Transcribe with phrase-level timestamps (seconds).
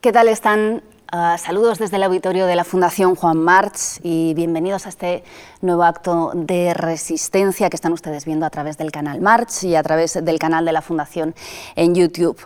[0.00, 0.82] ¿Qué tal están?
[1.12, 5.22] Uh, saludos desde el auditorio de la Fundación Juan March y bienvenidos a este
[5.60, 9.82] nuevo acto de resistencia que están ustedes viendo a través del canal March y a
[9.82, 11.34] través del canal de la Fundación
[11.76, 12.38] en YouTube.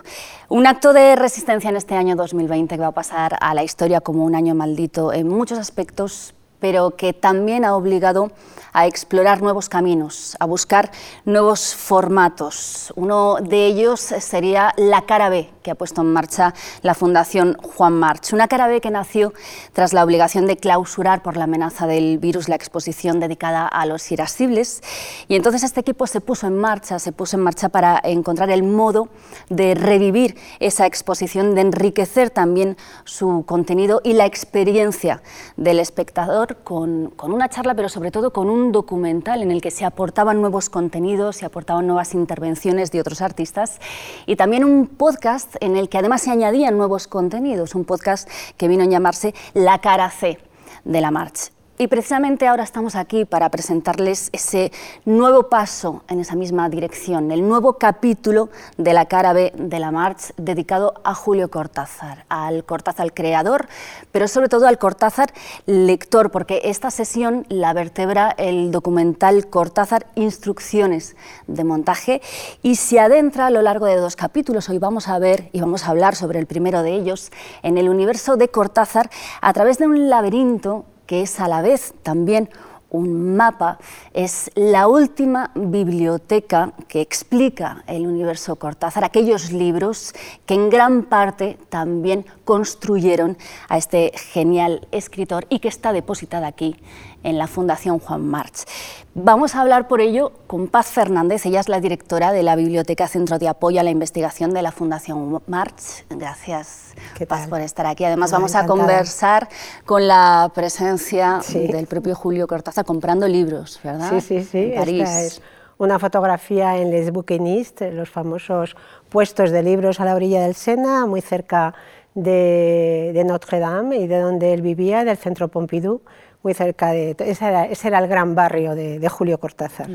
[0.49, 4.01] Un acto de resistencia en este año 2020 que va a pasar a la historia
[4.01, 6.33] como un año maldito en muchos aspectos,
[6.65, 8.31] pero que también ha obligado
[8.73, 10.91] a explorar nuevos caminos, a buscar
[11.23, 12.91] nuevos formatos.
[12.95, 17.93] Uno de ellos sería la cara B que ha puesto en marcha la Fundación Juan
[17.93, 18.33] March.
[18.33, 19.33] Una cara B que nació
[19.73, 24.11] tras la obligación de clausurar por la amenaza del virus la exposición dedicada a los
[24.11, 24.83] irascibles.
[25.27, 28.61] Y entonces este equipo se puso en marcha, se puso en marcha para encontrar el
[28.61, 29.07] modo
[29.49, 35.23] de revivir esa exposición, de enriquecer también su contenido y la experiencia
[35.57, 39.71] del espectador con, con una charla, pero sobre todo con un documental en el que
[39.71, 43.79] se aportaban nuevos contenidos, se aportaban nuevas intervenciones de otros artistas
[44.25, 48.67] y también un podcast en el que además se añadían nuevos contenidos, un podcast que
[48.67, 50.39] vino a llamarse La cara C
[50.83, 51.54] de la March.
[51.77, 54.71] Y precisamente ahora estamos aquí para presentarles ese
[55.03, 59.91] nuevo paso en esa misma dirección, el nuevo capítulo de la cara B de la
[59.91, 63.67] March dedicado a Julio Cortázar, al Cortázar creador,
[64.13, 65.33] pero sobre todo al Cortázar
[65.65, 71.17] lector, porque esta sesión la vertebra el documental Cortázar Instrucciones
[71.47, 72.21] de montaje
[72.63, 74.69] y se adentra a lo largo de dos capítulos.
[74.69, 77.89] Hoy vamos a ver y vamos a hablar sobre el primero de ellos en el
[77.89, 79.09] universo de Cortázar
[79.41, 82.49] a través de un laberinto que es a la vez también
[82.89, 83.77] un mapa,
[84.13, 90.13] es la última biblioteca que explica el universo Cortázar, aquellos libros
[90.45, 96.77] que en gran parte también construyeron a este genial escritor y que está depositada aquí
[97.25, 98.65] en la Fundación Juan March.
[99.13, 103.07] Vamos a hablar por ello con Paz Fernández, ella es la directora de la Biblioteca
[103.07, 106.05] Centro de Apoyo a la Investigación de la Fundación March.
[106.09, 106.93] Gracias,
[107.27, 108.05] Paz, por estar aquí.
[108.05, 109.49] Además, vamos a conversar
[109.85, 114.11] con la presencia del propio Julio Cortázar comprando libros, ¿verdad?
[114.11, 114.71] Sí, sí, sí.
[114.73, 115.41] Esta es
[115.77, 118.75] una fotografía en Les Bouquinistes, los famosos
[119.09, 121.73] puestos de libros a la orilla del Sena, muy cerca
[122.15, 126.01] de, Notre Dame y de donde él vivía, del centro Pompidou
[126.45, 127.15] muy cerca de...
[127.17, 129.89] Ese era, ese era el gran barrio de, Julio Cortázar.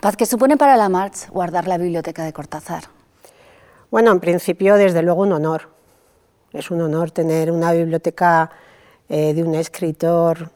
[0.00, 2.84] Paz, ¿qué supone para la March guardar la biblioteca de Cortázar?
[3.90, 5.70] Bueno, en principio, desde luego, un honor.
[6.52, 8.48] Es un honor tener una biblioteca
[9.08, 10.52] eh, de un escritor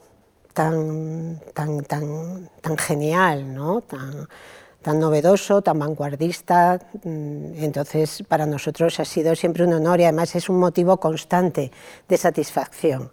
[0.53, 3.81] tan, tan, tan, tan genial, ¿no?
[3.81, 4.29] tan,
[4.81, 6.79] tan novedoso, tan vanguardista.
[7.03, 11.73] Mm, entonces, para nosotros ha sido siempre un honor y además es un motivo constante
[12.09, 13.11] de satisfacción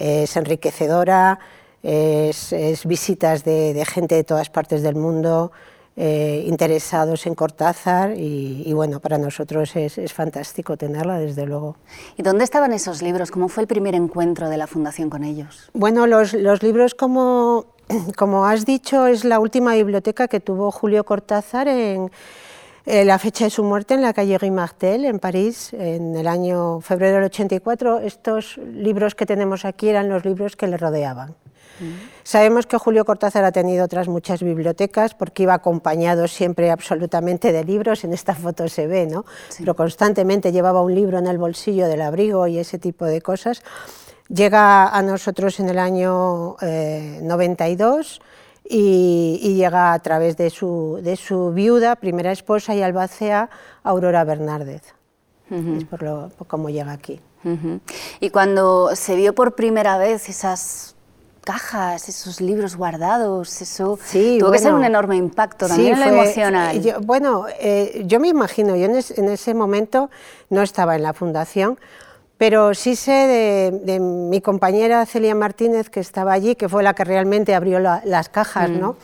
[0.00, 1.38] es enriquecedora,
[1.82, 5.52] es, visitas de, gente de todas partes del mundo
[5.96, 11.76] eh, interesados en Cortázar y, bueno, para nosotros es, fantástico tenerla, desde luego.
[12.16, 13.30] ¿Y dónde estaban esos libros?
[13.30, 15.70] ¿Cómo fue el primer encuentro de la Fundación con ellos?
[15.74, 17.66] Bueno, los, los libros, como,
[18.16, 22.10] como has dicho, es la última biblioteca que tuvo Julio Cortázar en
[22.86, 26.26] eh, la fecha de su muerte en la calle Guy Martel, en París, en el
[26.26, 28.00] año febrero del 84.
[28.00, 31.36] Estos libros que tenemos aquí eran los libros que le rodeaban.
[31.80, 31.92] Mm.
[32.22, 37.64] Sabemos que Julio Cortázar ha tenido otras muchas bibliotecas porque iba acompañado siempre absolutamente de
[37.64, 39.24] libros, en esta foto se ve, ¿no?
[39.58, 43.62] pero constantemente llevaba un libro en el bolsillo del abrigo y ese tipo de cosas.
[44.28, 48.20] Llega a nosotros en el año 92
[48.72, 53.50] y, llega a través de su, de su, viuda, primera esposa y albacea,
[53.82, 54.82] Aurora Bernárdez.
[55.50, 57.20] Es por, lo, cómo llega aquí.
[58.20, 60.94] Y cuando se vio por primera vez esas
[61.40, 63.98] cajas, esos libros guardados, eso
[64.38, 66.96] tuvo que ser un enorme impacto también sí, emocional.
[67.02, 70.10] bueno, eh, yo me imagino, yo en, en, ese momento
[70.50, 71.78] no estaba en la fundación,
[72.40, 77.04] pero sí sé de, mi compañera Celia Martínez, que estaba allí, que fue la que
[77.04, 78.92] realmente abrió las cajas, ¿no?
[78.92, 78.96] Mm.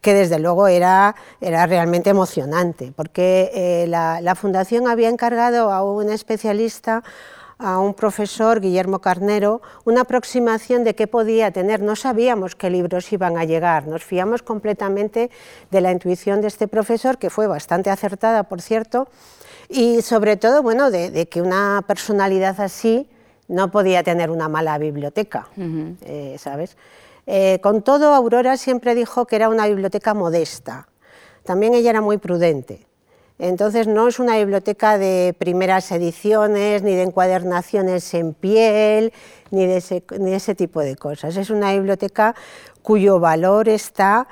[0.00, 6.08] que desde luego era, era realmente emocionante, porque eh, la, Fundación había encargado a un
[6.08, 7.02] especialista,
[7.58, 11.82] a un profesor, Guillermo Carnero, una aproximación de qué podía tener.
[11.82, 15.30] No sabíamos qué libros iban a llegar, nos fiamos completamente
[15.70, 19.08] de la intuición de este profesor, que fue bastante acertada, por cierto,
[19.68, 23.08] y sobre todo, bueno, de, que una personalidad así
[23.48, 26.76] no podía tener una mala biblioteca, eh, ¿sabes?
[27.26, 30.88] Eh, con todo, Aurora siempre dijo que era una biblioteca modesta.
[31.44, 32.86] También ella era muy prudente.
[33.38, 39.12] Entonces no es una biblioteca de primeras ediciones, ni de encuadernaciones en piel,
[39.50, 41.36] ni de ese, ni de ese tipo de cosas.
[41.36, 42.34] Es una biblioteca
[42.82, 44.26] cuyo valor está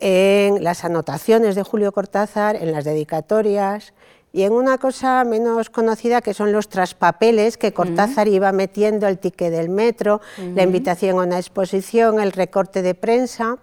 [0.00, 3.92] en las anotaciones de Julio Cortázar, en las dedicatorias,
[4.32, 9.18] y en una cosa menos conocida que son los traspapeles que Cortázar iba metiendo el
[9.18, 10.20] ticket del metro,
[10.54, 13.58] la invitación a una exposición, el recorte de prensa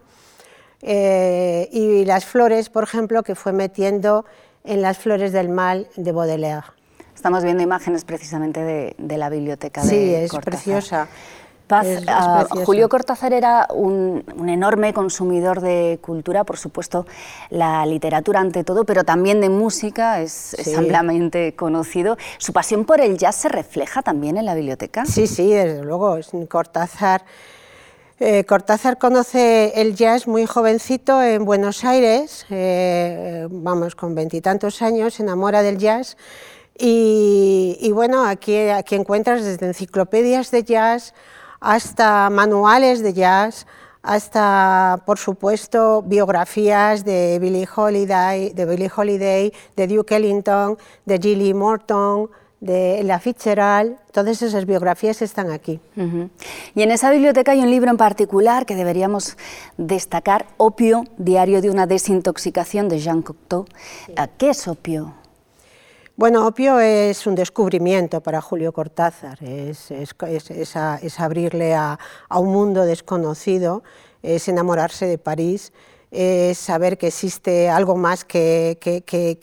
[0.82, 4.26] eh, y las flores, por ejemplo, que fue metiendo
[4.64, 6.66] en las flores del mal de Baudelaire.
[7.16, 8.62] Estamos viendo imágenes precisamente
[8.98, 11.08] de, la biblioteca sí, de es preciosa.
[11.70, 17.08] Ah, Julio Cortázar era un, enorme consumidor de cultura, por supuesto
[17.50, 22.18] la literatura ante todo, pero también de música, es, ampliamente conocido.
[22.38, 25.06] ¿Su pasión por el jazz se refleja también en la biblioteca?
[25.06, 26.20] Sí, sí, desde luego.
[26.48, 27.26] Cortázar,
[28.20, 35.16] eh, Cortázar conoce el jazz muy jovencito en Buenos Aires, eh, vamos, con veintitantos años,
[35.16, 36.16] se enamora del jazz.
[36.78, 41.14] Y, y bueno, aquí, aquí encuentras desde enciclopedias de jazz,
[41.60, 43.66] hasta manuales de jazz,
[44.06, 51.54] hasta, por supuesto, biografías de Billie Holiday, de, Billie Holiday, de Duke Ellington, de Gilly
[51.54, 52.30] Morton,
[52.60, 55.80] de la Fitzgerald, todas esas biografías están aquí.
[56.74, 59.38] Y en esa biblioteca hay un libro en particular que deberíamos
[59.78, 63.66] destacar, Opio, Diario de una desintoxicación de Jean Cocteau.
[64.38, 65.14] ¿Qué es opio?
[66.18, 69.92] Bueno, Opio es un descubrimiento para Julio Cortázar, es,
[71.20, 73.84] abrirle a, un mundo desconocido,
[74.24, 75.74] es enamorarse de París,
[76.12, 78.78] es saber que existe algo más que,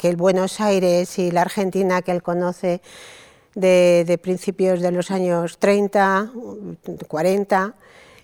[0.02, 2.80] el Buenos Aires y la Argentina que él conoce
[3.54, 6.32] de, principios de los años 30,
[7.06, 7.74] 40,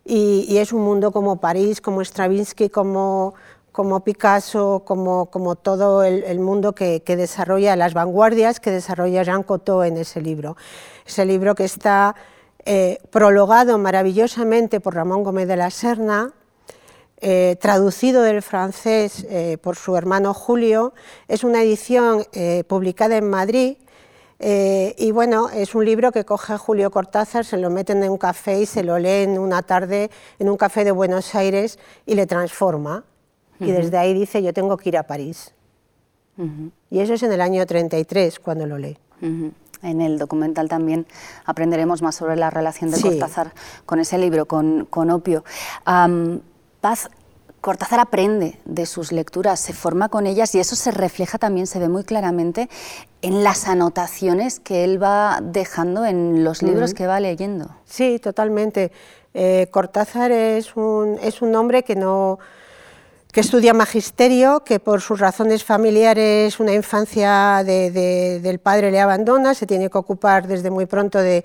[0.07, 3.35] y, y, es un mundo como París, como Stravinsky, como
[3.79, 9.97] como Picasso, como, todo el, mundo que, desarrolla las vanguardias que desarrolla Jean Cocteau en
[9.99, 10.57] ese libro.
[11.07, 12.17] Ese libro que está
[12.65, 16.33] eh, prologado maravillosamente por Ramón Gómez de la Serna,
[17.21, 20.93] eh, traducido del francés eh, por su hermano Julio,
[21.29, 22.25] es una edición
[22.67, 23.77] publicada en Madrid.
[24.41, 28.61] y bueno, es un libro que coge Julio Cortázar, se lo meten en un café
[28.61, 30.11] y se lo lee en una tarde
[30.41, 33.05] en un café de Buenos Aires y le transforma
[33.61, 35.55] y desde ahí dice yo tengo que ir a París.
[36.91, 38.97] Y eso es en el año 33 cuando lo lee.
[39.83, 41.07] En el documental también
[41.45, 43.53] aprenderemos más sobre la relación de Cortázar
[43.87, 45.45] con ese libro, con, con Opio.
[46.81, 47.11] Paz,
[47.61, 51.81] Cortázar aprende de sus lecturas, se forma con ellas y eso se refleja también, se
[51.81, 52.69] ve muy claramente
[53.21, 57.69] en las anotaciones que él va dejando en los libros que va leyendo.
[57.85, 58.93] Sí, totalmente.
[59.35, 62.39] Eh, Cortázar es un, es un hombre que no,
[63.33, 69.67] que estudia magisterio, que por sus razones familiares una infancia del padre le abandona, se
[69.67, 71.45] tiene que ocupar desde muy pronto de,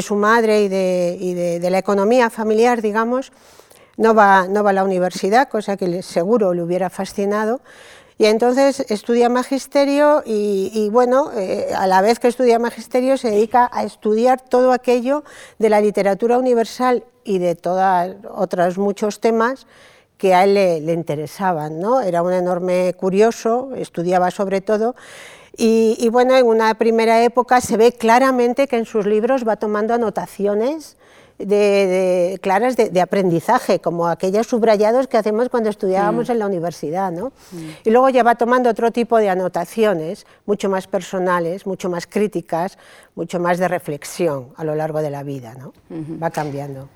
[0.00, 3.32] su madre y, de, la economía familiar, digamos.
[3.96, 7.60] No va, a la universidad, cosa que seguro le hubiera fascinado.
[8.16, 13.68] Y entonces estudia magisterio y, bueno, eh, a la vez que estudia magisterio se dedica
[13.72, 15.24] a estudiar todo aquello
[15.58, 19.66] de la literatura universal y de todos otros muchos temas
[20.24, 21.80] que a él le, interesaban.
[21.80, 22.00] ¿no?
[22.00, 24.96] Era un enorme curioso, estudiaba sobre todo.
[25.54, 29.92] Y, bueno, en una primera época se ve claramente que en sus libros va tomando
[29.92, 30.96] anotaciones
[31.38, 36.32] de, claras de, aprendizaje, como aquellos subrayados que hacemos cuando estudiábamos mm.
[36.32, 37.12] en la universidad.
[37.12, 37.26] ¿no?
[37.52, 37.68] Mm.
[37.84, 42.78] Y luego ya va tomando otro tipo de anotaciones, mucho más personales, mucho más críticas,
[43.14, 45.54] mucho más de reflexión a lo largo de la vida.
[45.54, 45.74] ¿no?
[46.18, 46.88] Va cambiando.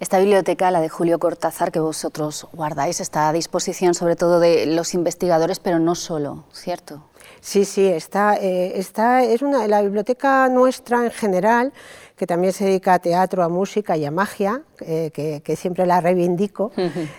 [0.00, 4.66] Esta biblioteca, la de Julio Cortázar, que vosotros guardáis, está a disposición sobre todo de
[4.66, 7.02] los investigadores, pero no solo, ¿cierto?
[7.40, 11.72] Sí, sí, está, eh, es una, la biblioteca nuestra en general,
[12.16, 16.00] que también se dedica a teatro, a música y a magia, eh, que, siempre la
[16.00, 16.72] reivindico,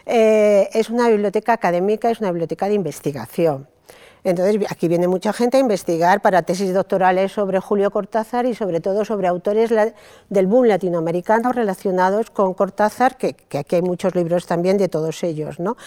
[0.05, 3.67] eh, es una biblioteca académica, es una biblioteca de investigación.
[4.25, 8.81] Entonces, aquí viene mucha gente a investigar para tesis doctorales sobre Julio Cortázar y sobre
[8.81, 9.69] todo sobre autores
[10.29, 15.59] del boom latinoamericano relacionados con Cortázar, que, aquí hay muchos libros también de todos ellos.
[15.59, 15.77] ¿no?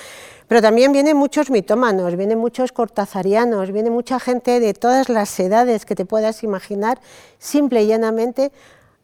[0.46, 5.84] Pero también vienen muchos mitómanos, vienen muchos cortazarianos, viene mucha gente de todas las edades
[5.84, 7.00] que te puedas imaginar,
[7.40, 8.52] simple y llanamente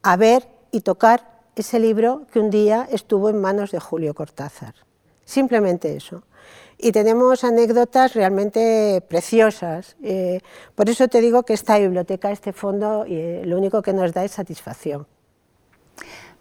[0.05, 4.75] a ver y tocar ese libro que un día estuvo en manos de Julio Cortázar.
[5.25, 6.23] Simplemente eso
[6.79, 9.97] y tenemos anécdotas realmente preciosas.
[10.03, 10.41] Eh,
[10.75, 14.25] por eso te digo que esta biblioteca, este fondo, eh, lo único que nos da
[14.25, 15.07] es satisfacción.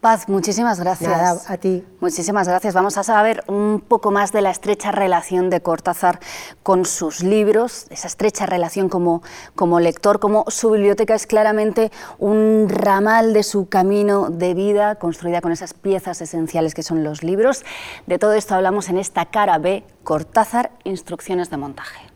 [0.04, 1.50] Paz, muchísimas gracias.
[1.50, 1.82] a ti.
[2.02, 2.74] Muchísimas gracias.
[2.74, 6.20] Vamos a saber un poco más de la estrecha relación de Cortázar
[6.62, 9.24] con sus libros, esa estrecha relación como,
[9.56, 15.40] como lector, como su biblioteca es claramente un ramal de su camino de vida, construida
[15.40, 17.64] con esas piezas esenciales que son los libros.
[18.06, 22.13] De todo esto hablamos en esta cara B, Cortázar, instrucciones de montaje.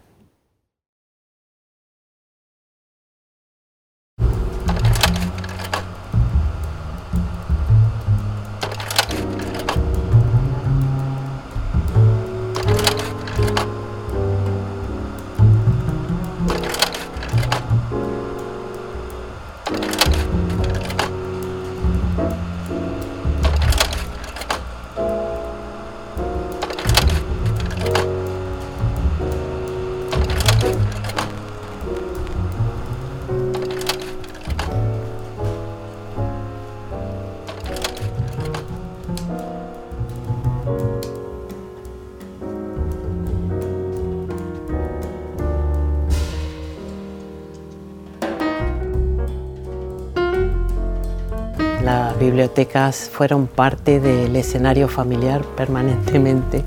[52.38, 56.64] Bibliotecas fueron parte del escenario familiar permanentemente.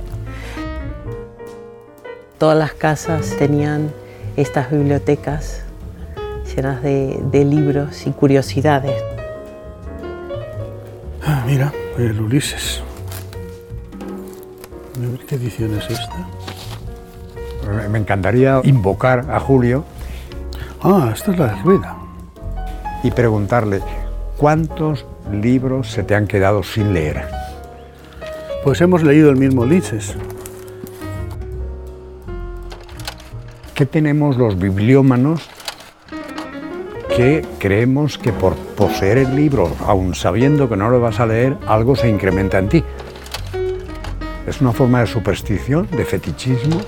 [2.38, 3.92] Todas las casas tenían
[4.34, 5.62] estas bibliotecas
[6.56, 9.00] llenas de, libros y curiosidades.
[11.24, 12.82] Ah, mira, el Ulises.
[15.28, 16.28] ¿Qué edición es esta?
[17.88, 19.84] Me encantaría invocar a Julio.
[20.82, 21.96] Ah, esta es la de Rueda.
[23.04, 23.80] Y preguntarle,
[24.40, 27.26] ¿cuántos libros se te han quedado sin leer?
[28.64, 30.16] Pues hemos leído el mismo Ulises.
[33.74, 35.46] ¿Qué tenemos los bibliómanos
[37.14, 41.58] que creemos que por poseer el libro, aun sabiendo que no lo vas a leer,
[41.66, 42.84] algo se incrementa en ti?
[44.46, 46.80] Es una forma de superstición, de fetichismo.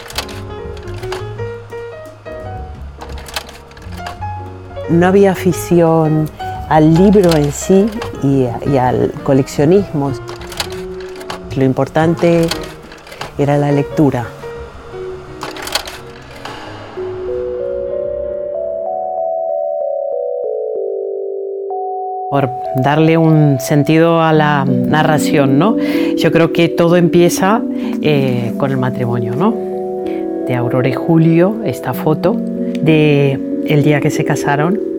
[4.88, 6.30] No había afición
[6.73, 7.87] al libro en sí
[8.23, 10.11] y, al coleccionismo.
[11.55, 12.47] Lo importante
[13.37, 14.26] era la lectura.
[22.31, 25.76] por darle un sentido a la narración, ¿no?
[26.17, 27.61] Yo creo que todo empieza
[28.00, 29.55] eh, con el matrimonio, ¿no?
[30.47, 34.91] De Aurora y Julio, esta foto de el día que se casaron,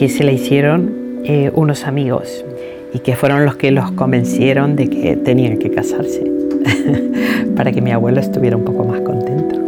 [0.00, 2.42] que se le hicieron eh, unos amigos
[2.94, 6.24] y que fueron los que los convencieron de que tenían que casarse
[7.54, 9.56] para que mi abuelo estuviera un poco más contento.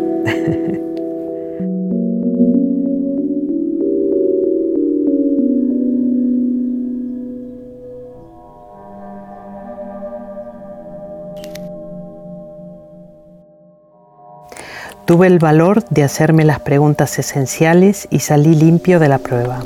[15.04, 19.62] Tuve el valor de hacerme las preguntas esenciales y salí limpio de la prueba.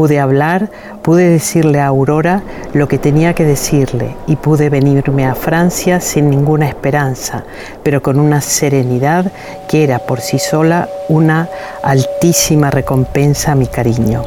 [0.00, 0.70] Pude hablar,
[1.02, 2.42] pude decirle a Aurora
[2.72, 7.44] lo que tenía que decirle y pude venirme a Francia sin ninguna esperanza,
[7.82, 9.30] pero con una serenidad
[9.68, 11.50] que era por sí sola una
[11.82, 14.22] altísima recompensa a mi cariño.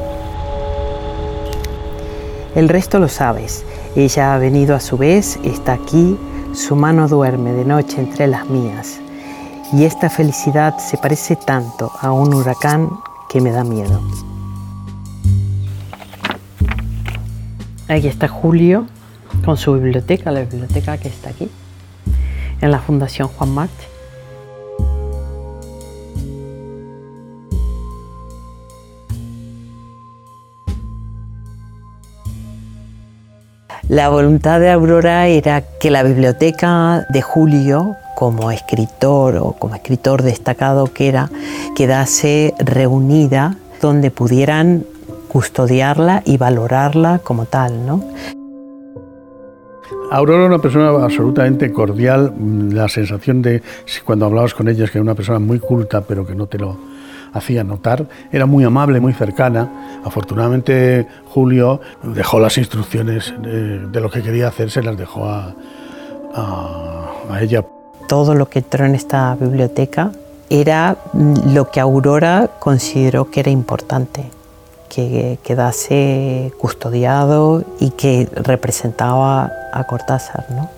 [2.54, 3.66] El resto lo sabes
[3.96, 6.20] ella ha venido a su vez, está aquí,
[6.54, 9.00] su mano duerme de noche entre las mías.
[9.72, 12.92] Y esta felicidad se parece tanto a un huracán
[13.28, 14.00] que me da miedo.
[17.90, 18.88] Aquí está Julio
[19.44, 21.50] con su biblioteca, la biblioteca que está aquí,
[22.62, 23.72] en la Fundación Juan March.
[33.90, 40.24] La voluntad de Aurora era que la biblioteca de Julio, como escritor o como escritor
[40.24, 41.30] destacado que era,
[41.76, 44.86] quedase reunida donde pudieran
[45.34, 48.04] custodiarla y valorarla como tal, ¿no?
[50.12, 52.34] Aurora era una persona absolutamente cordial,
[52.72, 53.64] la sensación de
[54.06, 56.60] cuando hablabas con ella es que era una persona muy culta, pero que no te
[56.60, 56.78] lo
[57.34, 58.06] hacía notar.
[58.32, 60.02] Era muy amable, muy cercana.
[60.06, 65.56] Afortunadamente Julio dejó las instrucciones de, lo que quería hacer, se las dejó a,
[66.36, 67.66] a, ella.
[68.08, 70.12] Todo lo que entró en esta biblioteca
[70.52, 70.98] era
[71.48, 74.30] lo que Aurora consideró que era importante,
[74.94, 80.46] que quedase custodiado y que representaba a Cortázar.
[80.50, 80.70] ¿no?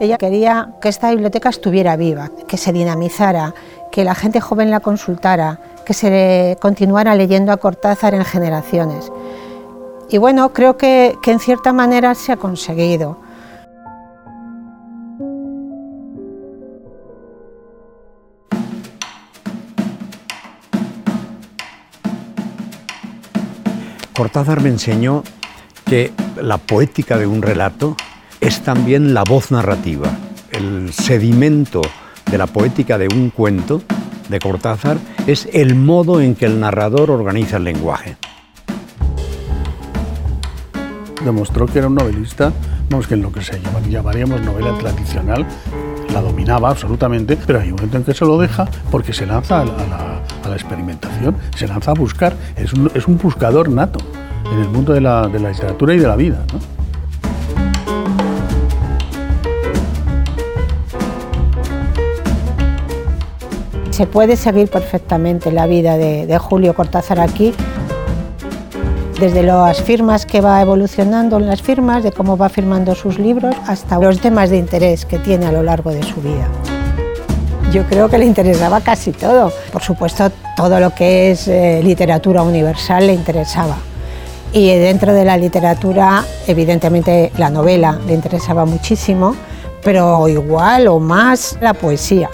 [0.00, 3.54] Ella quería que esta biblioteca estuviera viva, que se dinamizara,
[3.90, 9.10] que la gente joven la consultara, que se continuara leyendo a Cortázar en generaciones.
[10.10, 13.16] Y bueno, creo que, en cierta manera se ha conseguido.
[24.22, 25.24] Cortázar me enseñó
[25.84, 27.96] que la poética de un relato
[28.40, 30.12] es también la voz narrativa,
[30.52, 31.82] el sedimento
[32.30, 33.82] de la poética de un cuento
[34.28, 38.16] de Cortázar es el modo en que el narrador organiza el lenguaje.
[41.24, 42.52] Demostró que era un novelista,
[42.90, 43.60] vamos, que en lo que se
[43.90, 45.44] llamaríamos novela tradicional,
[46.12, 49.62] la dominaba absolutamente, pero hay un momento en que se lo deja porque se lanza
[49.62, 50.11] a la,
[50.50, 52.72] experimentación, se lanza a buscar, es
[53.06, 54.00] un, buscador nato
[54.52, 56.44] en el mundo de la, de la literatura y de la vida.
[63.92, 67.52] Se puede seguir perfectamente la vida de, Julio Cortázar aquí,
[69.20, 73.54] desde las firmas que va evolucionando en las firmas, de cómo va firmando sus libros,
[73.66, 76.48] hasta los temas de interés que tiene a lo largo de su vida.
[77.70, 79.52] Yo creo que le interesaba casi todo.
[79.72, 83.76] Por supuesto, todo lo que es eh, literatura universal le interesaba.
[84.52, 89.34] Y dentro de la literatura, evidentemente, la novela le interesaba muchísimo,
[89.82, 92.28] pero igual o más la poesía.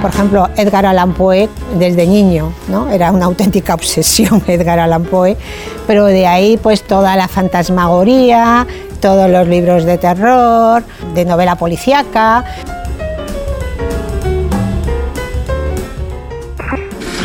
[0.00, 2.54] Por ejemplo, Edgar Allan Poe desde niño.
[2.90, 5.36] Era una auténtica obsesión Edgar Allan Poe,
[5.86, 8.66] pero de ahí pues toda la fantasmagoría,
[9.02, 10.82] todos los libros de terror,
[11.14, 12.44] de novela policíaca.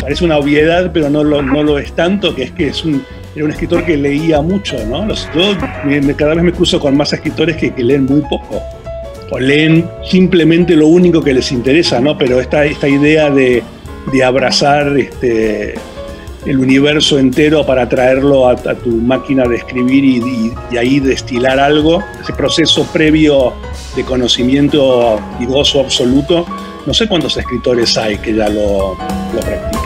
[0.01, 3.05] Parece una obviedad, pero no lo, es tanto, que es que es un,
[3.35, 5.05] era un escritor que leía mucho, ¿no?
[5.05, 5.57] Los, yo
[6.17, 8.61] cada vez me cruzo con más escritores que, que leen muy poco
[9.29, 12.17] o leen simplemente lo único que les interesa, ¿no?
[12.17, 13.63] Pero esta, esta idea de,
[14.23, 15.75] abrazar este,
[16.45, 22.33] el universo entero para traerlo a, tu máquina de escribir y, ahí destilar algo, ese
[22.33, 23.53] proceso previo
[23.95, 26.45] de conocimiento y gozo absoluto,
[26.85, 28.95] no sé cuántos escritores hay que ya lo,
[29.33, 29.84] lo practican.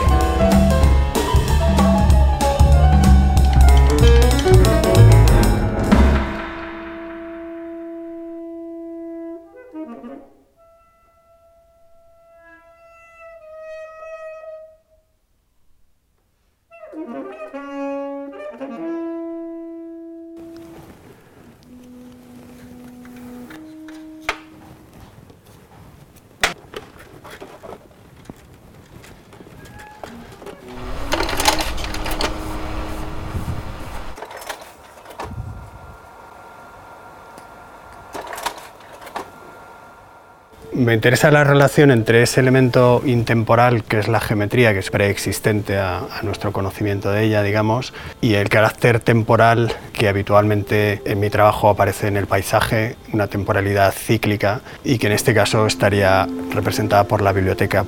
[40.90, 45.78] Me interesa la relación entre ese elemento intemporal que es la geometría, que es preexistente
[45.78, 51.68] a, nuestro conocimiento de ella, digamos, y el carácter temporal que habitualmente en mi trabajo
[51.68, 57.22] aparece en el paisaje, una temporalidad cíclica y que en este caso estaría representada por
[57.22, 57.84] la biblioteca.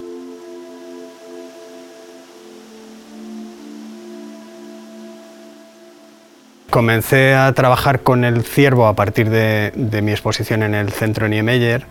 [6.71, 11.27] Comencé a trabajar con el ciervo a partir de, de mi exposición en el Centro
[11.27, 11.85] Niemeyer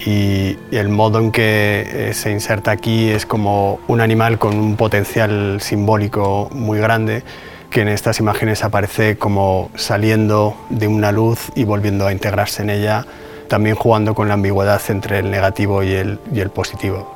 [0.00, 4.76] y, el modo en que eh, se inserta aquí es como un animal con un
[4.76, 7.22] potencial simbólico muy grande
[7.70, 12.70] que en estas imágenes aparece como saliendo de una luz y volviendo a integrarse en
[12.70, 13.04] ella,
[13.48, 17.12] también jugando con la ambigüedad entre el negativo y el, y el positivo.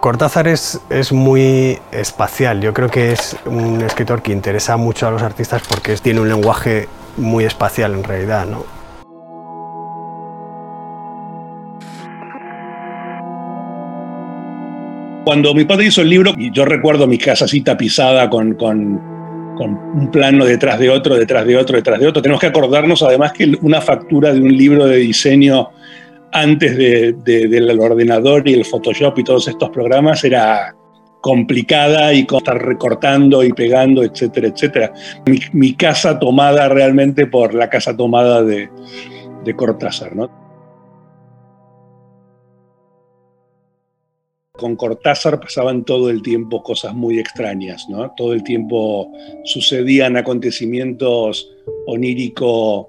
[0.00, 5.10] Cortázar es, es, muy espacial, yo creo que es un escritor que interesa mucho a
[5.10, 8.46] los artistas porque tiene un lenguaje muy espacial en realidad.
[8.46, 8.83] ¿no?
[15.24, 19.14] Cuando mi padre hizo el libro, y yo recuerdo mi casa así tapizada con, con,
[19.58, 23.32] un plano detrás de otro, detrás de otro, detrás de otro, tenemos que acordarnos además
[23.32, 25.70] que una factura de un libro de diseño
[26.32, 30.74] antes del ordenador y el Photoshop y todos estos programas era
[31.22, 34.92] complicada y estar recortando y pegando, etcétera, etcétera.
[35.52, 38.68] Mi, casa tomada realmente por la casa tomada de,
[39.42, 40.43] de Cortázar, ¿no?
[44.56, 48.12] Con Cortázar pasaban todo el tiempo cosas muy extrañas, ¿no?
[48.16, 49.10] Todo el tiempo
[49.42, 51.50] sucedían acontecimientos
[51.88, 52.86] oníricos,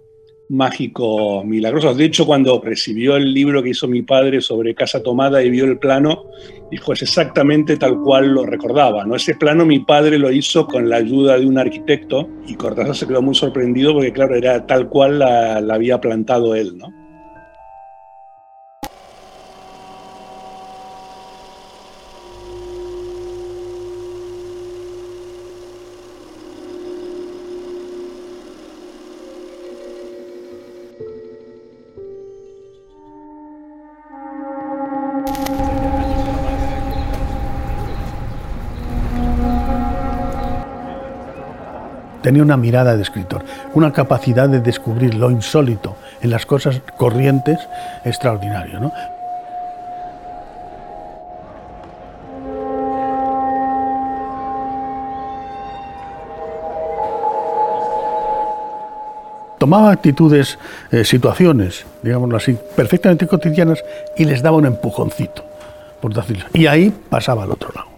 [0.50, 1.98] mágicos, milagrosos.
[1.98, 5.66] De hecho, cuando recibió el libro que hizo mi padre sobre Casa Tomada y vio
[5.66, 6.26] el plano,
[6.70, 9.16] dijo, es exactamente tal cual lo recordaba, ¿no?
[9.16, 13.08] Ese plano mi padre lo hizo con la ayuda de un arquitecto y Cortázar se
[13.08, 17.05] quedó muy sorprendido porque, claro, era tal cual la había plantado él, ¿no?
[42.26, 47.60] Tenía una mirada de escritor, una capacidad de descubrir lo insólito en las cosas corrientes
[48.04, 48.80] extraordinario.
[48.80, 48.92] ¿no?
[59.60, 60.58] tomaba actitudes,
[60.92, 63.84] eh, situaciones, digámoslo así, perfectamente cotidianas
[64.18, 65.44] y les daba un empujoncito,
[66.02, 66.46] por decirlo.
[66.54, 67.95] Y ahí pasaba al otro lado.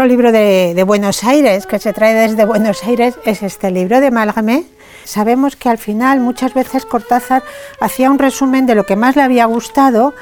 [0.00, 4.10] Otro libro de, Buenos Aires, que se trae desde Buenos Aires, es este libro de
[4.10, 4.64] Malgamé.
[5.04, 7.42] Sabemos que al final muchas veces Cortázar
[7.80, 10.14] hacía un resumen de lo que más le había gustado.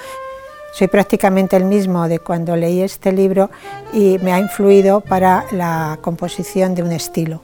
[0.73, 3.51] Soy prácticamente el mismo de cuando leí este libro
[3.93, 7.41] y me ha influido para la composición de un estilo.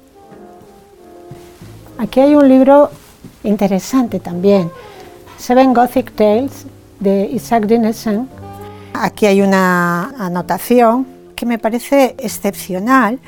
[1.99, 2.91] Aquí hay un libro
[3.45, 4.73] interesante también,
[5.39, 6.67] Seven Gothic Tales
[6.99, 8.29] de Isaac Dinesen.
[8.93, 11.14] Aquí hay una anotación
[11.45, 13.19] que me parece excepcional,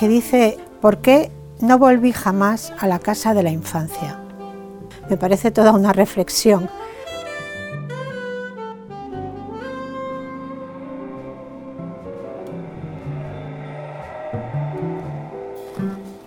[0.00, 4.18] que dice, ¿por qué no volví jamás a la casa de la infancia?
[5.10, 6.70] Me parece toda una reflexión.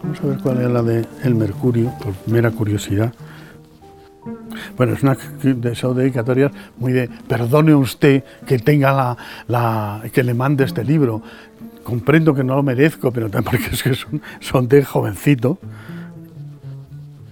[0.03, 3.11] Vamos a ver cuál es la de El Mercurio, por mera curiosidad.
[4.77, 10.33] Bueno, es una de esas dedicatorias muy de perdone usted que tenga la, que le
[10.33, 11.21] mande este libro.
[11.83, 13.93] Comprendo que no lo merezco, pero también porque es que
[14.39, 15.59] son, de jovencito.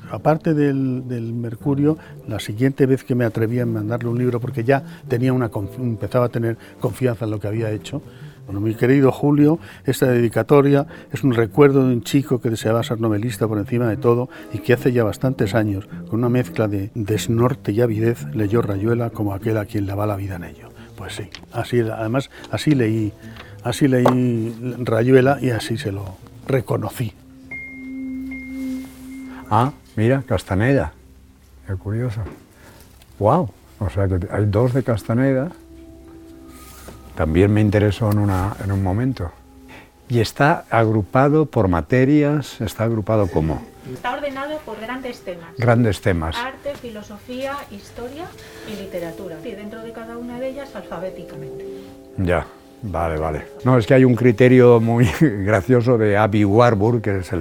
[0.10, 1.98] Aparte del, del, Mercurio,
[2.30, 6.28] la siguiente vez que me atreví a mandarle un libro, porque ya tenía una, empezaba
[6.28, 8.02] a tener confianza en lo que había hecho,
[8.48, 13.02] bueno, mi querido Julio, esta dedicatoria es un recuerdo de un chico que deseaba ser
[13.02, 16.90] novelista por encima de todo y que hace ya bastantes años, con una mezcla de
[16.96, 20.70] desnorte y avidez, leyó Rayuela como aquel a quien le va la vida en ello.
[20.96, 23.12] Pues sí, así, además así leí,
[23.64, 26.16] así leí Rayuela y así se lo
[26.48, 27.12] reconocí.
[29.50, 30.94] Ah, mira, Castaneda.
[31.68, 32.22] Qué curioso.
[33.20, 35.52] Wow, o sea que hay dos de Castaneda
[37.18, 39.32] también me interesó en, en un momento.
[40.08, 43.62] Y está agrupado por materias, está agrupado como...
[43.92, 45.50] Está ordenado por grandes temas.
[45.58, 46.38] Grandes temas.
[46.38, 48.26] Arte, filosofía, historia
[48.72, 49.38] y literatura.
[49.44, 51.66] Y dentro de cada una de ellas alfabéticamente.
[52.18, 52.46] Ya.
[52.84, 53.42] Vale, vale.
[53.64, 57.32] No, es que hay un criterio muy gracioso de Abby Warburg, que es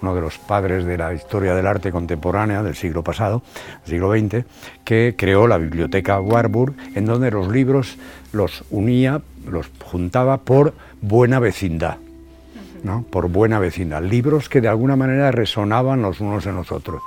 [0.00, 3.42] uno de los padres de la historia del arte contemporánea del siglo pasado,
[3.84, 4.44] siglo XX,
[4.84, 7.98] que creó la biblioteca Warburg, en donde los libros
[8.36, 11.98] los unía, los juntaba por buena vecindad.
[12.82, 13.04] ¿no?
[13.10, 14.02] Por buena vecindad.
[14.02, 17.02] Libros que de alguna manera resonaban los unos en los otros.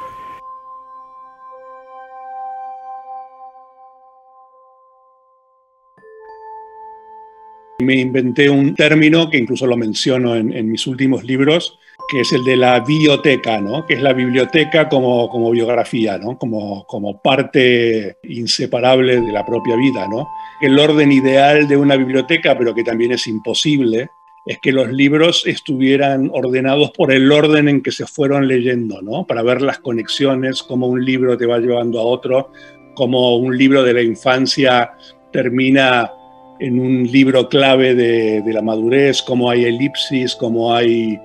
[7.82, 12.43] Me inventé un término que incluso lo menciono en, mis últimos libros, que es el
[12.43, 13.86] de la biblioteca, ¿no?
[13.86, 16.38] que es la biblioteca como, como biografía, ¿no?
[16.38, 20.08] como, como parte inseparable de la propia vida.
[20.08, 20.28] ¿no?
[20.62, 24.10] El orden ideal de una biblioteca, pero que también es imposible,
[24.45, 29.28] es que los libros estuvieran ordenados por el orden en que se fueron leyendo, ¿no?
[29.28, 32.52] para ver las conexiones, cómo un libro te va llevando a otro,
[32.95, 34.93] cómo un libro de la infancia
[35.32, 36.12] termina
[36.60, 41.19] en un libro clave de, la madurez, cómo hay elipsis, cómo hay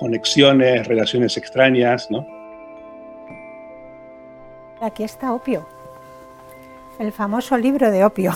[0.00, 2.26] conexiones, relaciones extrañas, ¿no?
[4.80, 5.66] Aquí está Opio,
[6.98, 8.32] el famoso libro de Opio,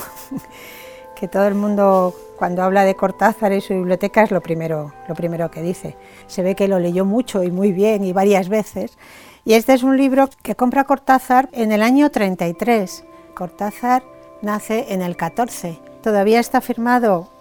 [1.15, 5.15] que todo el mundo cuando habla de Cortázar y su biblioteca es lo primero, lo
[5.15, 5.95] primero que dice.
[6.27, 8.97] Se ve que lo leyó mucho y muy bien y varias veces.
[9.43, 13.05] Y este es un libro que compra Cortázar en el año 33.
[13.33, 14.03] Cortázar
[14.41, 17.31] nace en el 14 Todavía está firmado,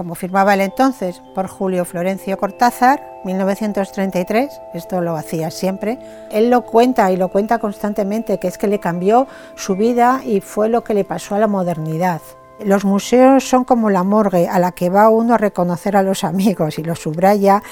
[0.00, 5.98] como firmaba él entonces, por Julio Florencio Cortázar, 1933, esto lo hacía siempre.
[6.30, 10.40] Él lo cuenta y lo cuenta constantemente, que es que le cambió su vida y
[10.40, 12.22] fue lo que le pasó a la modernidad.
[12.64, 16.24] Los museos son como la morgue a la que va uno a reconocer a los
[16.24, 17.62] amigos y lo subraya.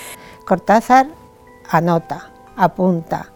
[0.45, 1.07] Cortázar
[1.71, 3.31] anota, apunta,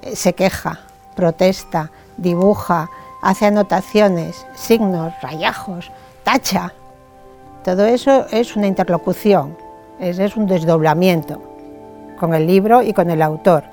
[0.00, 0.80] eh, se queja,
[1.14, 2.88] protesta, dibuja,
[3.20, 5.92] hace anotaciones, signos, rayajos,
[6.24, 6.72] tacha.
[7.64, 9.54] Todo eso es una interlocución,
[10.00, 11.42] es, un desdoblamiento
[12.18, 13.64] con el libro y con el autor.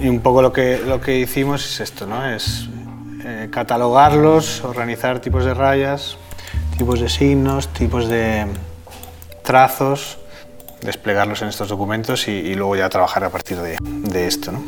[0.00, 2.28] Y un poco lo que, lo que hicimos es esto, ¿no?
[2.28, 2.68] Es
[3.24, 6.16] eh, catalogarlos, organizar tipos de rayas,
[6.76, 8.46] tipos de signos, tipos de
[9.44, 10.18] trazos,
[10.82, 14.52] desplegarlos en estos documentos y, luego ya trabajar a partir de, de esto.
[14.52, 14.62] ¿no?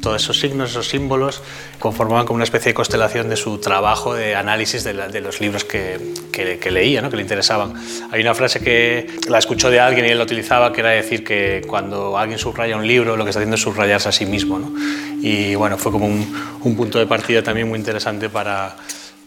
[0.00, 1.42] Todos esos signos, esos símbolos,
[1.78, 5.64] conformaban como una especie de constelación de su trabajo de análisis de, de los libros
[5.64, 7.10] que, que, leía, ¿no?
[7.10, 7.74] que le interesaban.
[8.10, 11.22] Hay una frase que la escuchó de alguien y él la utilizaba, que era decir
[11.22, 14.58] que cuando alguien subraya un libro, lo que está haciendo es subrayarse a sí mismo.
[14.58, 14.72] ¿no?
[15.20, 18.76] Y bueno, fue como un, un punto de partida también muy interesante para,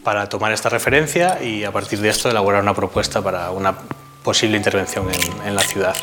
[0.04, 3.76] para tomar esta referencia y a partir de esto elaborar una propuesta para una
[4.24, 5.08] posible intervención
[5.46, 5.96] en la ciudad.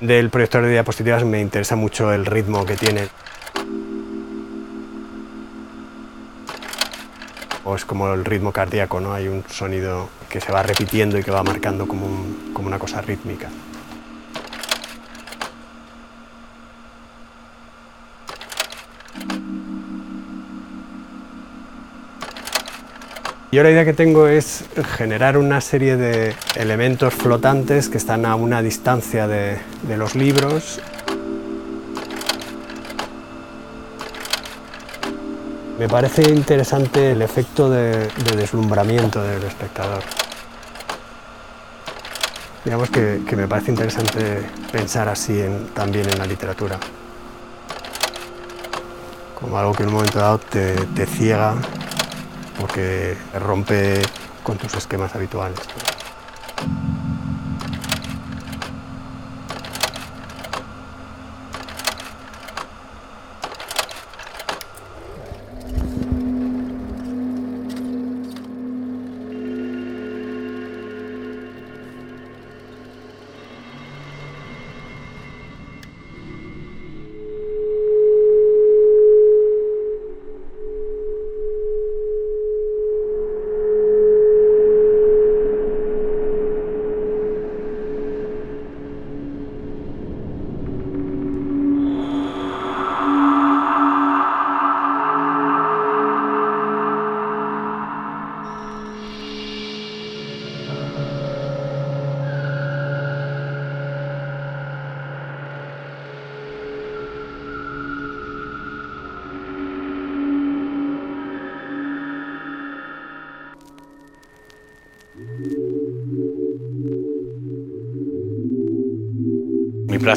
[0.00, 3.08] Del proyector de diapositivas me interesa mucho el ritmo que tiene.
[7.64, 9.12] O es como el ritmo cardíaco, ¿no?
[9.12, 12.06] Hay un sonido que se va repitiendo y que va marcando como,
[12.52, 13.48] como una cosa rítmica.
[23.50, 24.64] Yo la idea que tengo es
[24.98, 29.58] generar una serie de elementos flotantes que están a una distancia de,
[29.96, 30.78] los libros.
[35.78, 40.02] Me parece interesante el efecto de, deslumbramiento del espectador.
[42.66, 46.78] Digamos que, me parece interesante pensar así también en la literatura.
[49.40, 51.54] Como algo que en un momento dado te ciega
[52.58, 54.02] porque rompe
[54.42, 55.58] con tus esquemas habituales.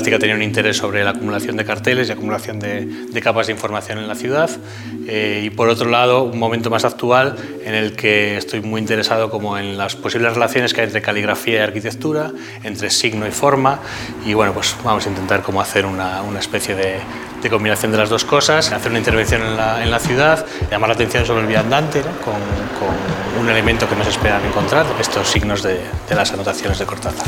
[0.01, 3.53] Mi práctica tenía un interés sobre la acumulación de carteles y acumulación de, capas de
[3.53, 4.49] información en la ciudad.
[5.07, 9.29] Eh, y por otro lado, un momento más actual en el que estoy muy interesado
[9.29, 12.31] como en las posibles relaciones que hay entre caligrafía y arquitectura,
[12.63, 13.79] entre signo y forma.
[14.25, 16.95] Y bueno, pues vamos a intentar como hacer una, una especie de,
[17.43, 20.89] de, combinación de las dos cosas, hacer una intervención en la, en la ciudad, llamar
[20.89, 22.41] la atención sobre el viandante con,
[22.79, 27.27] con, un elemento que nos esperan encontrar, estos signos de, de las anotaciones de Cortázar.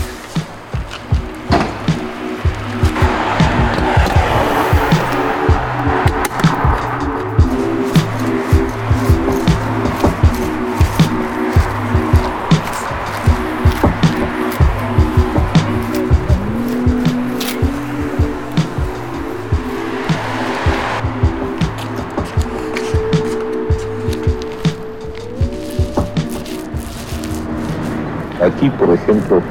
[28.94, 29.42] Ejemplo,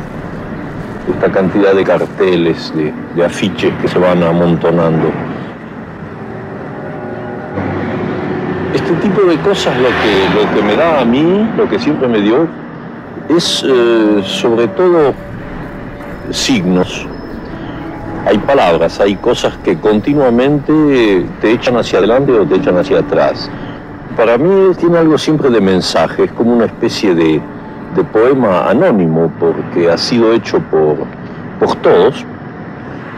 [1.10, 5.08] esta cantidad de carteles, de, afiches que se van amontonando.
[8.74, 12.08] Este tipo de cosas lo que, lo que me da a mí, lo que siempre
[12.08, 12.46] me dio,
[13.28, 15.14] es eh, sobre todo
[16.30, 17.06] signos.
[18.26, 23.50] Hay palabras, hay cosas que continuamente te echan hacia adelante o te echan hacia atrás.
[24.16, 27.40] Para mí tiene algo siempre de mensaje, es como una especie de,
[27.94, 30.96] de poema anónimo porque ha sido hecho por,
[31.58, 32.24] por todos,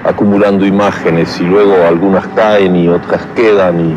[0.05, 3.97] acumulando imágenes y luego algunas caen y otras quedan y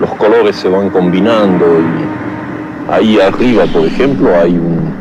[0.00, 4.92] los colores se van combinando y ahí arriba, por ejemplo, hay un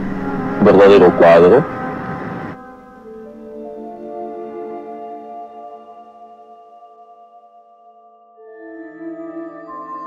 [0.63, 1.65] verdadero cuadro.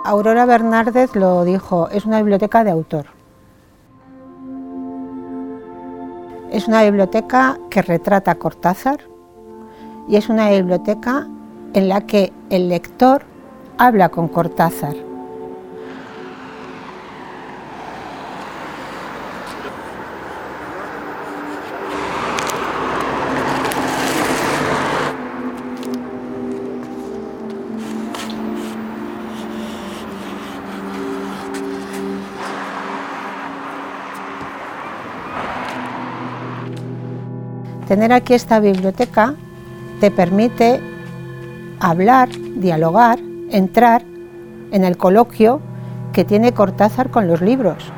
[0.04, 3.21] Aurora Bernárdez lo dijo, es una biblioteca de autor.
[6.52, 9.00] Es una biblioteca que retrata a Cortázar
[10.06, 11.26] y es una biblioteca
[11.72, 13.22] en la que el lector
[13.78, 15.11] habla con Cortázar.
[37.92, 39.34] Tener aquí esta biblioteca
[40.00, 40.80] te permite
[41.78, 43.18] hablar, dialogar,
[43.50, 44.02] entrar
[44.70, 45.60] en el coloquio
[46.14, 47.92] que tiene Cortázar con los libros.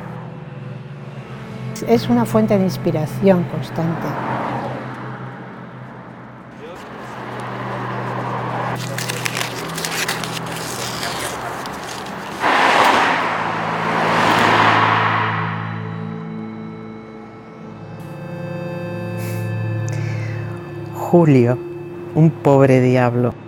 [1.87, 4.07] Es una fuente de inspiración constante.
[21.17, 21.57] Julio,
[22.15, 23.44] un pobre diablo.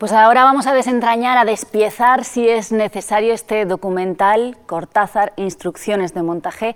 [0.00, 6.22] Pues ahora vamos a desentrañar, a despiezar si es necesario este documental Cortázar, Instrucciones de
[6.22, 6.74] Montaje,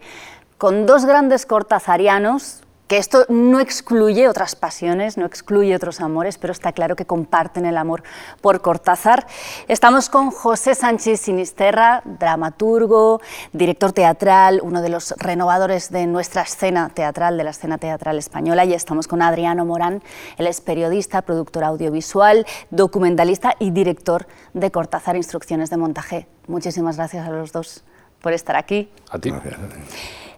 [0.58, 2.63] con dos grandes cortazarianos,
[2.94, 7.66] que esto no excluye otras pasiones, no excluye otros amores, pero está claro que comparten
[7.66, 8.04] el amor
[8.40, 9.26] por Cortázar.
[9.66, 13.20] Estamos con José Sánchez Sinisterra, dramaturgo,
[13.52, 18.64] director teatral, uno de los renovadores de nuestra escena teatral, de la escena teatral española,
[18.64, 20.00] y estamos con Adriano Morán,
[20.36, 26.28] él es periodista, productor audiovisual, documentalista y director de Cortázar Instrucciones de Montaje.
[26.46, 27.82] Muchísimas gracias a los dos
[28.22, 28.88] por estar aquí.
[29.10, 29.32] A ti.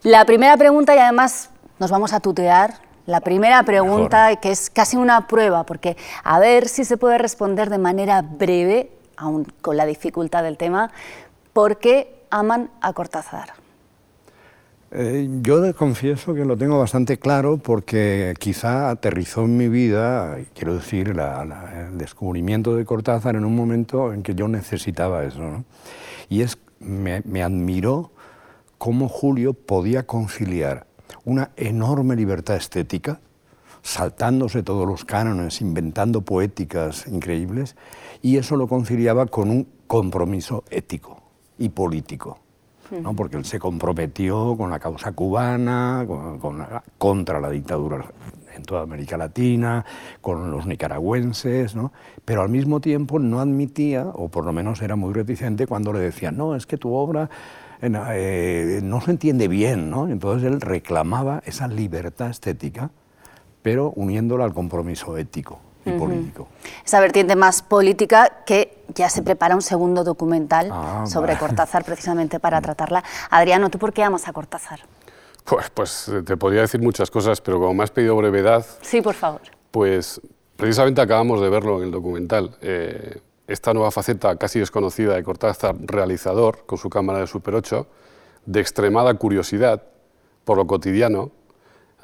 [0.04, 2.74] La primera pregunta, y además nos vamos a tutear.
[3.06, 7.70] La primera pregunta, que es casi una prueba, porque a ver si se puede responder
[7.70, 10.90] de manera breve, aún con la dificultad del tema,
[11.52, 13.50] ¿por qué aman a Cortázar?
[14.90, 20.74] Eh, yo confieso que lo tengo bastante claro porque quizá aterrizó en mi vida, quiero
[20.74, 25.64] decir, el descubrimiento de Cortázar en un momento en que yo necesitaba eso.
[26.28, 28.10] Y es, me, me admiró
[28.78, 30.85] cómo Julio podía conciliar
[31.24, 33.20] una enorme libertad estética,
[33.82, 37.76] saltándose todos los cánones, inventando poéticas increíbles,
[38.22, 41.22] y eso lo conciliaba con un compromiso ético
[41.58, 42.40] y político.
[42.90, 43.14] ¿no?
[43.14, 46.06] porque él se comprometió con la causa cubana,
[46.98, 48.04] contra la dictadura
[48.54, 49.84] en toda América Latina,
[50.20, 51.92] con los nicaragüenses, ¿no?
[52.24, 56.00] pero al mismo tiempo no admitía, o por lo menos era muy reticente, cuando le
[56.00, 57.28] decían, no, es que tu obra
[57.82, 60.08] eh, no se entiende bien, ¿no?
[60.08, 62.90] Entonces él reclamaba esa libertad estética,
[63.62, 66.48] pero uniéndola al compromiso ético y político.
[66.84, 72.40] Esa vertiente más política que ya se prepara un segundo documental ah, sobre Cortázar precisamente
[72.40, 73.04] para tratarla.
[73.30, 74.80] Adriano, ¿tú por qué amas a Cortázar?
[75.44, 78.66] Pues, pues te podría decir muchas cosas, pero como me has pedido brevedad...
[78.82, 79.42] Sí, por favor.
[79.70, 80.20] Pues
[80.56, 82.56] precisamente acabamos de verlo en el documental.
[82.62, 87.86] Eh, esta nueva faceta casi desconocida de Cortázar, realizador con su cámara de Super 8,
[88.46, 89.82] de extremada curiosidad
[90.44, 91.30] por lo cotidiano.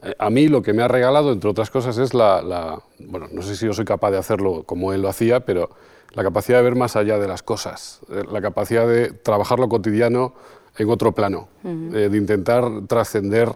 [0.02, 3.42] Eh, a mí lo que me ha regalado, entre otras cosas, es la, bueno, no
[3.42, 5.70] sé si yo soy capaz de hacerlo como él lo hacía, pero
[6.12, 9.68] la capacidad de ver más allá de las cosas, eh, la capacidad de trabajar lo
[9.68, 10.34] cotidiano
[10.76, 13.52] en otro plano, eh, de intentar trascender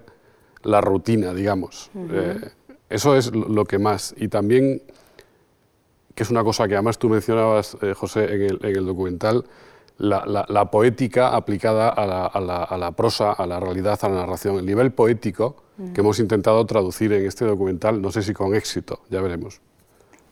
[0.63, 1.91] la rutina, digamos.
[2.89, 4.15] eso es lo que más.
[4.19, 4.83] Y también
[6.17, 9.45] que es una cosa que además tú mencionabas, eh, José, en el, documental,
[9.99, 12.41] la, poética aplicada a
[12.79, 14.57] la, prosa, a la realidad, a la narración.
[14.57, 15.93] El nivel poético mm.
[15.93, 19.61] que hemos intentado traducir en este documental, no sé si con éxito, ya veremos.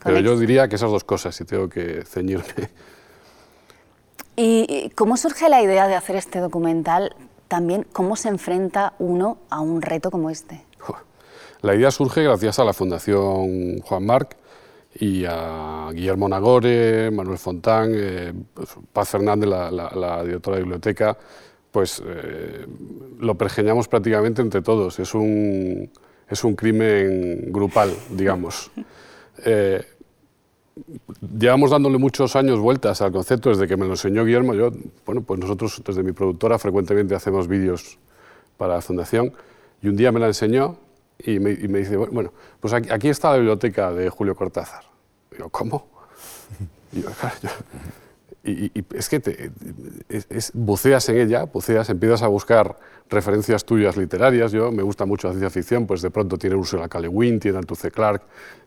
[0.03, 2.45] Pero yo diría que esas dos cosas, si tengo que ceñirme.
[4.37, 7.15] ¿Y cómo surge la idea de hacer este documental?
[7.49, 10.65] También, ¿cómo se enfrenta uno a un reto como este?
[11.61, 14.37] La idea surge gracias a la Fundación Juan Marc
[15.01, 18.33] y a Guillermo Nagore, Manuel Fontán, eh,
[18.93, 21.17] Paz Fernández, la, directora de biblioteca,
[21.71, 22.67] pues eh,
[23.19, 24.99] lo pergeñamos prácticamente entre todos.
[25.01, 25.91] Es un,
[26.29, 28.71] es un crimen grupal, digamos.
[29.47, 29.85] Eh,
[31.37, 34.55] llevamos dándole muchos años vueltas al concepto desde que me lo enseñó Guillermo.
[34.55, 34.71] Yo,
[35.05, 37.99] bueno, pues nosotros desde mi productora frecuentemente hacemos vídeos
[38.57, 39.33] para la fundación
[39.83, 40.79] y un día me la enseñó
[41.19, 44.85] y me, dice, bueno, pues aquí, está la biblioteca de Julio Cortázar.
[45.33, 45.89] Y yo, ¿cómo?
[48.47, 49.51] Y, es que te,
[50.53, 52.77] buceas en ella, buceas, empiezas a buscar
[53.09, 54.53] referencias tuyas literarias.
[54.53, 57.01] Yo me gusta mucho la ciencia ficción, pues de pronto tiene Ursula K.
[57.01, 57.91] Le Guin, tiene Arthur C.
[57.91, 58.25] Clarke,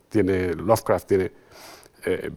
[0.08, 1.32] tiene Lovecraft, tiene...
[2.04, 2.30] Eh,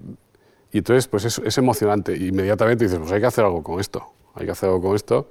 [0.71, 2.15] y entonces, pues es, es, emocionante.
[2.15, 5.27] Inmediatamente dices, pues hay que hacer algo con esto, hay que hacer algo con esto.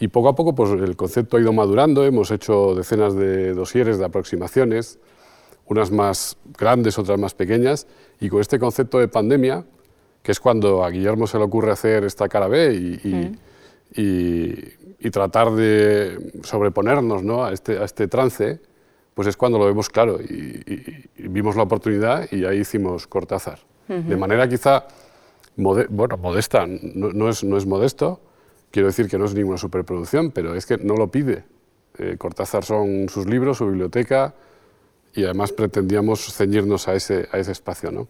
[0.00, 3.98] Y poco a poco, pues el concepto ha ido madurando, hemos hecho decenas de dosieres,
[3.98, 4.98] de aproximaciones,
[5.66, 7.86] unas más grandes, otras más pequeñas,
[8.20, 9.64] y con este concepto de pandemia,
[10.22, 13.38] que es cuando a Guillermo se le ocurre hacer esta cara B y,
[15.00, 17.44] y, tratar de sobreponernos ¿no?
[17.44, 18.60] a, este, a este trance,
[19.14, 20.20] pues es cuando lo vemos claro.
[20.20, 23.58] Y, vimos la oportunidad y ahí hicimos Cortázar.
[23.88, 24.86] De manera quizá
[25.56, 28.20] bueno, modesta, no, es, no es modesto,
[28.70, 31.44] quiero decir que no es ninguna superproducción, pero es que no lo pide.
[31.98, 34.34] Eh, Cortázar son sus libros, su biblioteca,
[35.14, 37.90] y además pretendíamos ceñirnos a ese, a ese espacio.
[37.90, 38.08] ¿no?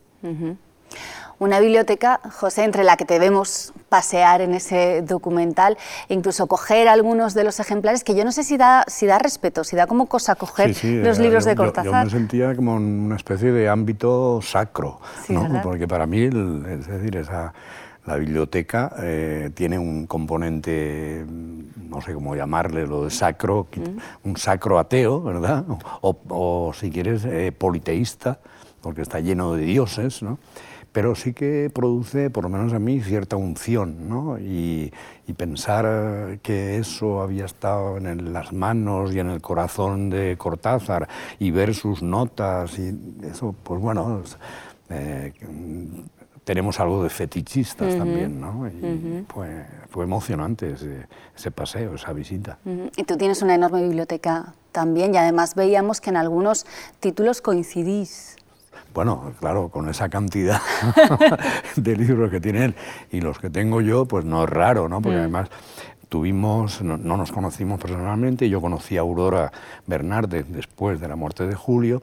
[1.39, 5.79] una biblioteca, José, entre la que te vemos pasear en ese documental,
[6.09, 9.19] e incluso coger algunos de los ejemplares, que yo no sé si da, si da
[9.19, 12.07] respeto, si da como cosa coger los libros de Cortázar.
[12.09, 15.63] Yo, me sentía como en una especie de ámbito sacro, ¿no?
[15.63, 17.55] porque para mí, es decir, esa,
[18.09, 24.29] la biblioteca eh, tiene un componente, no sé cómo llamarle, lo de sacro, mm.
[24.29, 25.65] un sacro ateo, ¿verdad?
[26.01, 28.41] O, si quieres, eh, politeísta,
[28.81, 30.39] porque está lleno de dioses, ¿no?
[30.91, 34.39] pero sí que produce, por lo menos a mí, cierta unción, ¿no?
[34.39, 34.93] y,
[35.37, 41.07] pensar que eso había estado en las manos y en el corazón de Cortázar
[41.39, 44.23] y ver sus notas y eso, pues bueno,
[44.89, 45.33] eh,
[46.49, 48.67] tenemos algo de fetichistas también, ¿no?
[48.67, 50.73] Y fue, fue, emocionante
[51.35, 52.57] ese, paseo, esa visita.
[52.97, 56.65] Y tú tienes una enorme biblioteca también y además veíamos que en algunos
[57.01, 58.37] títulos coincidís.
[58.95, 60.63] Bueno, claro, con esa cantidad
[61.77, 62.75] de libros que tiene él
[63.13, 65.03] y los que tengo yo, pues no es raro, ¿no?
[65.03, 65.21] Porque mm.
[65.21, 65.51] además
[66.09, 69.53] tuvimos, no, nos conocimos personalmente, yo conocí a Aurora
[69.87, 72.01] Bernardes después de la muerte de Julio,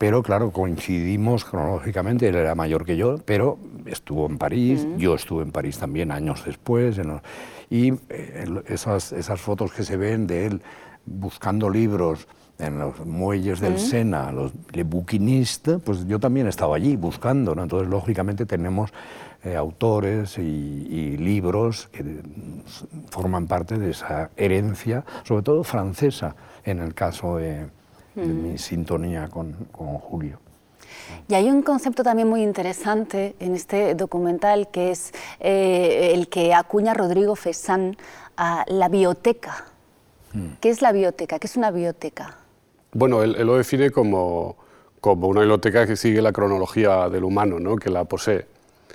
[0.00, 4.96] pero claro, coincidimos cronológicamente, él era mayor que yo, pero estuvo en París, mm.
[4.96, 6.98] yo estuve en París también años después,
[7.68, 10.62] y eh, esas, esas fotos que se ven de él
[11.04, 12.26] buscando libros,
[12.58, 17.62] en los muelles del Sena, los Le Bouquinistes, pues yo también estaba allí buscando, ¿no?
[17.62, 18.92] Entonces, lógicamente, tenemos
[19.44, 22.22] eh, autores y, libros que
[23.10, 27.68] forman parte de esa herencia, sobre todo francesa, en el caso de,
[28.26, 30.38] mi sintonía con, con Julio.
[31.28, 36.54] Y hay un concepto también muy interesante en este documental que es eh, el que
[36.54, 37.96] acuña Rodrigo Fesán
[38.36, 39.66] a la bioteca.
[40.32, 40.46] Mm.
[40.60, 41.38] ¿Qué es la bioteca?
[41.38, 42.36] ¿Qué es una bioteca?
[42.92, 44.56] Bueno, él, lo define como,
[45.00, 47.76] como, una biblioteca que sigue la cronología del humano, ¿no?
[47.76, 48.46] que la posee.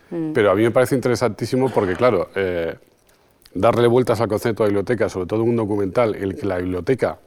[0.09, 0.33] Mm.
[0.33, 2.75] Pero a mí me parece interesantísimo porque, claro, eh,
[3.53, 7.19] darle vueltas al concepto de biblioteca, sobre todo en un documental, el que la biblioteca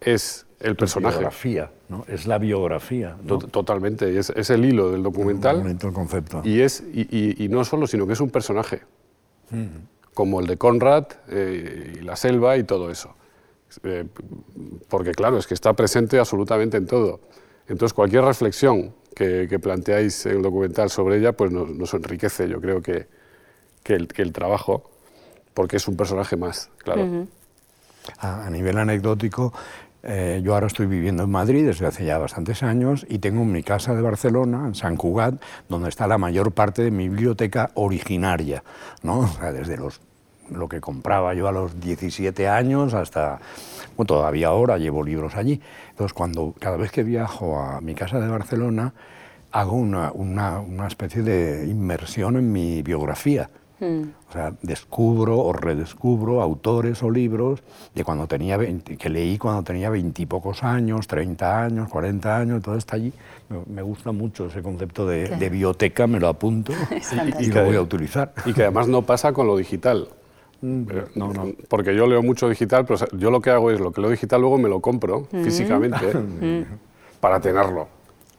[0.00, 1.16] es el personaje.
[1.16, 2.04] biografía, ¿no?
[2.06, 3.16] Es la biografía.
[3.50, 5.66] Totalmente, es, es, el hilo del documental.
[5.66, 6.42] El concepto.
[6.44, 8.82] Y, es, y, y, no solo, sino que es un personaje,
[10.14, 13.14] como el de Conrad eh, y la selva y todo eso.
[13.84, 14.04] Eh,
[14.88, 17.20] porque claro, es que está presente absolutamente en todo.
[17.68, 22.82] Entonces, cualquier reflexión que, planteáis en el documental sobre ella, pues nos, enriquece, yo creo
[22.82, 23.06] que,
[23.82, 24.90] que, el, trabajo,
[25.54, 27.26] porque es un personaje más, claro.
[28.18, 29.52] a, nivel anecdótico,
[30.02, 33.62] eh, yo ahora estoy viviendo en Madrid desde hace ya bastantes años y tengo mi
[33.62, 35.34] casa de Barcelona, en San Cugat,
[35.68, 38.62] donde está la mayor parte de mi biblioteca originaria,
[39.02, 39.20] ¿no?
[39.20, 40.00] O sea, desde los
[40.50, 43.38] lo que compraba yo a los 17 años hasta,
[43.96, 45.60] bueno, todavía ahora llevo libros allí.
[45.90, 48.92] Entonces, cuando, cada vez que viajo a mi casa de Barcelona,
[49.52, 53.48] hago una, una, una especie de inmersión en mi biografía.
[53.80, 54.02] Mm.
[54.28, 57.62] O sea, descubro o redescubro autores o libros
[57.94, 62.76] de cuando tenía 20, que leí cuando tenía veintipocos años, 30 años, 40 años, todo
[62.76, 63.12] está allí.
[63.66, 66.72] Me- gusta mucho ese concepto de, de biblioteca, me lo apunto
[67.40, 68.32] y, que- lo voy a utilizar.
[68.44, 70.08] Y que además no pasa con lo digital.
[70.62, 71.04] Eh,
[71.68, 74.42] Porque yo leo mucho digital, pero yo lo que hago es lo que leo digital
[74.42, 75.42] luego me lo compro Mm.
[75.42, 76.64] físicamente Mm.
[77.20, 77.88] para tenerlo.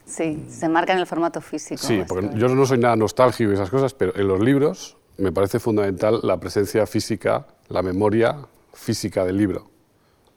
[0.06, 1.82] Sí, se marca en el formato físico.
[1.82, 5.32] Sí, porque yo no soy nada nostálgico y esas cosas, pero en los libros me
[5.32, 8.38] parece fundamental la presencia física, la memoria
[8.74, 9.70] física del libro.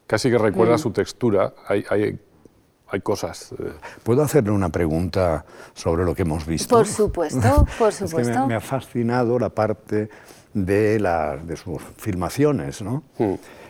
[0.07, 0.79] Casi que recuerda Mm.
[0.79, 2.19] su textura, hay, hay,
[2.89, 3.53] hay cosas.
[3.59, 3.73] eh,
[4.03, 6.77] ¿Puedo hacerle una pregunta sobre lo que hemos visto?
[6.77, 8.47] Por supuesto, por Es que me- supuesto.
[8.47, 10.11] me, ha fascinado la parte
[10.53, 13.03] de, la- de sus filmaciones, ¿no?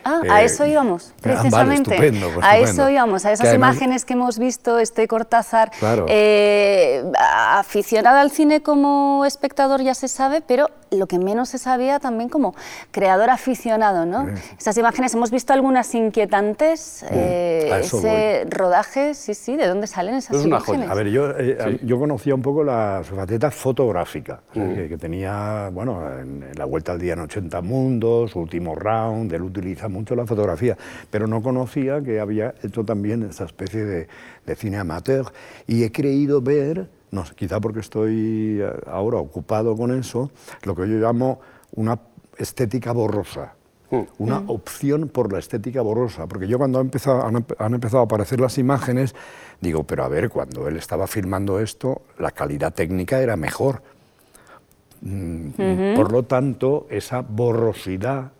[0.07, 1.89] Ah, a Eh, eso íbamos, ah, vale, precisamente.
[1.95, 2.81] estupendo, pues a estupendo.
[2.83, 5.71] eso íbamos, a esas Que además- imágenes que hemos visto, este Cortázar.
[5.79, 6.05] Claro.
[6.07, 11.99] eh, aficionada al cine como espectador ya se sabe, pero lo que menos se sabía
[11.99, 12.53] también como
[12.91, 14.27] creador aficionado, ¿no?
[14.57, 19.87] Esas imágenes, hemos visto algunas inquietantes, eh, a eso ese rodaje, sí, sí, ¿de dónde
[19.87, 20.89] salen esas imágenes?
[20.89, 24.75] A ver, yo, eh, yo conocía un poco la, su faceta fotográfica, o sea, Mm.
[24.75, 29.33] que, que tenía, bueno, en, en La Vuelta al Día en 80 Mundos, último round,
[29.33, 30.77] él utiliza mucho la fotografía,
[31.09, 34.07] pero no conocía que había hecho también esta especie de,
[34.45, 35.25] de cine amateur
[35.67, 40.29] y he creído ver, no sé, quizá porque estoy eh, ahora ocupado con eso,
[40.63, 41.39] lo que yo llamo
[41.75, 41.97] una
[42.37, 43.53] estética borrosa.
[44.17, 44.49] Una Mm.
[44.49, 48.41] opción por la estética borrosa, porque yo cuando ha empezado- han, han empezado a aparecer
[48.41, 49.15] las imágenes,
[49.61, 53.83] digo, pero a ver, cuando él estaba filmando esto, la calidad técnica era mejor.
[55.01, 55.95] Mm, Ujú.
[55.95, 58.31] Por lo tanto, esa borrosidad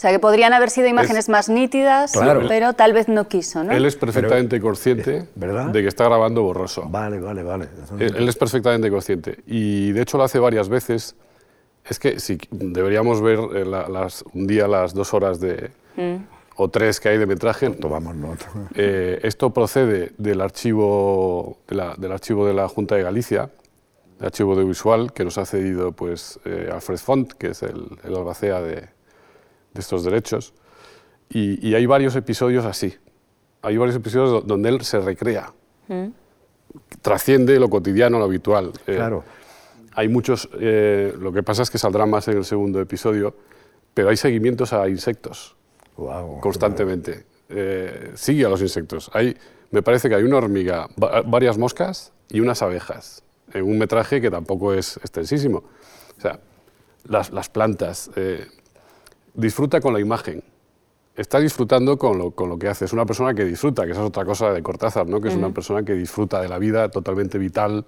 [0.00, 2.46] O sea, que podrían haber sido imágenes más nítidas, Claro.
[2.48, 3.70] pero tal vez no quiso, ¿no?
[3.70, 6.86] Él es perfectamente consciente de que está grabando borroso.
[6.88, 7.68] Vale, vale, vale.
[7.98, 9.40] Él, él es perfectamente consciente.
[9.46, 11.16] Y de hecho lo hace varias veces.
[11.84, 16.16] Es que si deberíamos ver eh, la- las, un día las dos horas de, Mm.
[16.56, 17.68] o tres que hay de metraje.
[17.68, 18.46] Tomamos nota.
[18.74, 23.50] Eh, esto procede del archivo de la, del archivo de la Junta de Galicia,
[24.18, 28.16] el archivo audiovisual que nos ha cedido pues, eh, Alfred Font, que es el, el
[28.16, 28.88] albacea de,
[29.74, 30.52] de estos derechos.
[31.28, 32.94] Y, y hay varios episodios así.
[33.62, 35.52] Hay varios episodios do- donde él se recrea,
[35.88, 36.06] Mm.
[37.02, 38.72] trasciende lo cotidiano, lo habitual.
[38.86, 39.24] Eh, Claro.
[39.94, 43.34] Hay muchos, eh, lo que pasa es que saldrá más en el segundo episodio,
[43.92, 45.56] pero hay seguimientos a insectos
[46.40, 47.26] constantemente.
[47.48, 49.10] Eh, sigue a los insectos.
[49.12, 49.36] Hay,
[49.72, 54.20] me parece que hay una hormiga, va- varias moscas y unas abejas, en un metraje
[54.20, 55.64] que tampoco es extensísimo.
[56.16, 56.38] O sea,
[57.04, 58.10] las, las plantas.
[58.16, 58.46] eh,
[59.34, 60.42] disfruta con la imagen.
[61.16, 62.84] Está disfrutando con lo, con lo que hace.
[62.84, 65.20] Es una persona que disfruta, que esa es otra cosa de Cortázar, ¿no?
[65.20, 67.84] que es una persona que disfruta de la vida totalmente vital.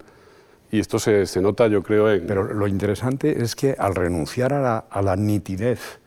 [0.71, 2.27] Y esto se, se nota, yo creo, en...
[2.27, 6.01] Pero lo interesante es que al renunciar a la, a la nitidez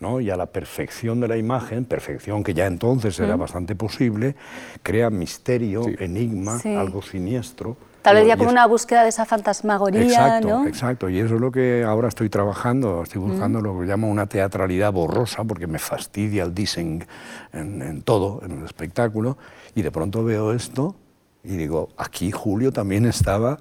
[0.00, 0.20] ¿no?
[0.20, 3.40] y a la perfección de la imagen, perfección que ya entonces era Mm.
[3.40, 4.34] bastante posible,
[4.82, 6.74] crea misterio, enigma, Sí.
[6.74, 7.76] algo siniestro.
[8.06, 10.66] Tal vez ya como una búsqueda de esa fantasmagoría, Exacto, ¿no?
[10.66, 11.08] exacto.
[11.08, 13.02] Y eso es lo que ahora estoy trabajando.
[13.02, 17.04] Estoy buscando lo que llamo una teatralidad borrosa, porque me fastidia el dissing
[17.52, 19.36] en, en todo, en el espectáculo.
[19.74, 20.94] Y de pronto veo esto
[21.42, 23.58] y digo, aquí Julio también estaba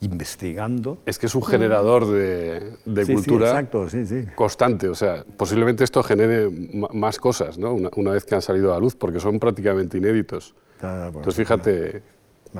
[0.00, 0.98] investigando.
[1.06, 4.24] Es que es un generador de, de Sí, sí, cultura exacto, sí, sí.
[4.34, 4.88] constante.
[4.88, 6.50] O sea, posiblemente esto genere
[6.92, 7.72] más cosas, ¿no?
[7.72, 10.54] Una, una vez que han salido a la luz, porque son prácticamente inéditos.
[10.82, 12.02] Entonces, fíjate,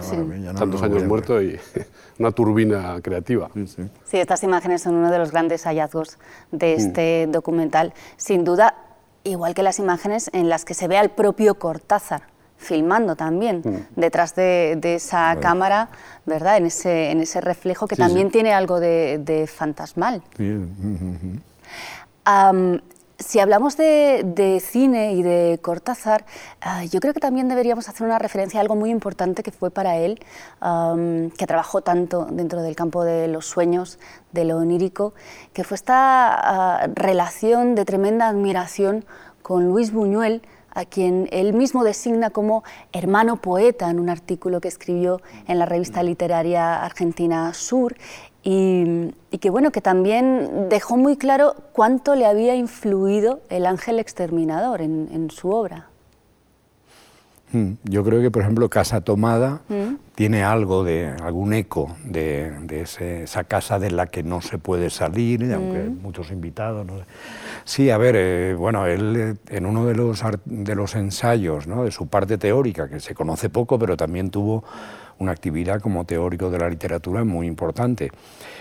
[0.02, 1.58] Una maravilla, no, tantos no, años muerto y
[2.18, 3.50] una turbina creativa.
[4.04, 6.18] Sí, estas imágenes son uno de los grandes hallazgos
[6.52, 6.78] de Mm.
[6.80, 7.92] este documental.
[8.16, 8.74] Sin duda,
[9.24, 12.22] igual que las imágenes en las que se ve al propio Cortázar
[12.58, 14.00] filmando también Mm.
[14.00, 15.90] detrás de, de esa cámara,
[16.24, 16.56] ¿verdad?
[16.56, 18.32] En ese, en ese reflejo que Sí, también sí.
[18.32, 20.22] tiene algo de, de fantasmal.
[20.38, 20.56] Sí,
[23.18, 26.26] si hablamos de, cine y de Cortázar,
[26.60, 29.70] ah, yo creo que también deberíamos hacer una referencia a algo muy importante que fue
[29.70, 30.20] para él,
[30.60, 33.98] que trabajó tanto dentro del campo de los sueños,
[34.32, 35.14] de lo onírico,
[35.52, 39.04] que fue esta ah, relación de tremenda admiración
[39.42, 40.42] con Luis Buñuel,
[40.76, 42.62] a quien él mismo designa como
[42.92, 47.96] hermano poeta en un artículo que escribió en la revista literaria argentina Sur
[48.48, 53.98] y, y que bueno que también dejó muy claro cuánto le había influido el ángel
[53.98, 55.86] exterminador en, en su obra.
[57.52, 59.94] Mm, Yo creo que, por ejemplo, Casa Tomada Mm.
[60.16, 64.58] tiene algo de algún eco de, de ese- esa casa de la que no se
[64.58, 66.02] puede salir, aunque Mm.
[66.02, 66.84] muchos invitados.
[66.86, 67.04] no sé.
[67.64, 71.84] Sí, a ver, eh, bueno, él eh, en uno de los, de los ensayos, ¿no?
[71.84, 74.64] de su parte teórica, que se conoce poco, pero también tuvo
[75.18, 78.10] una actividad como teórico de la literatura muy importante.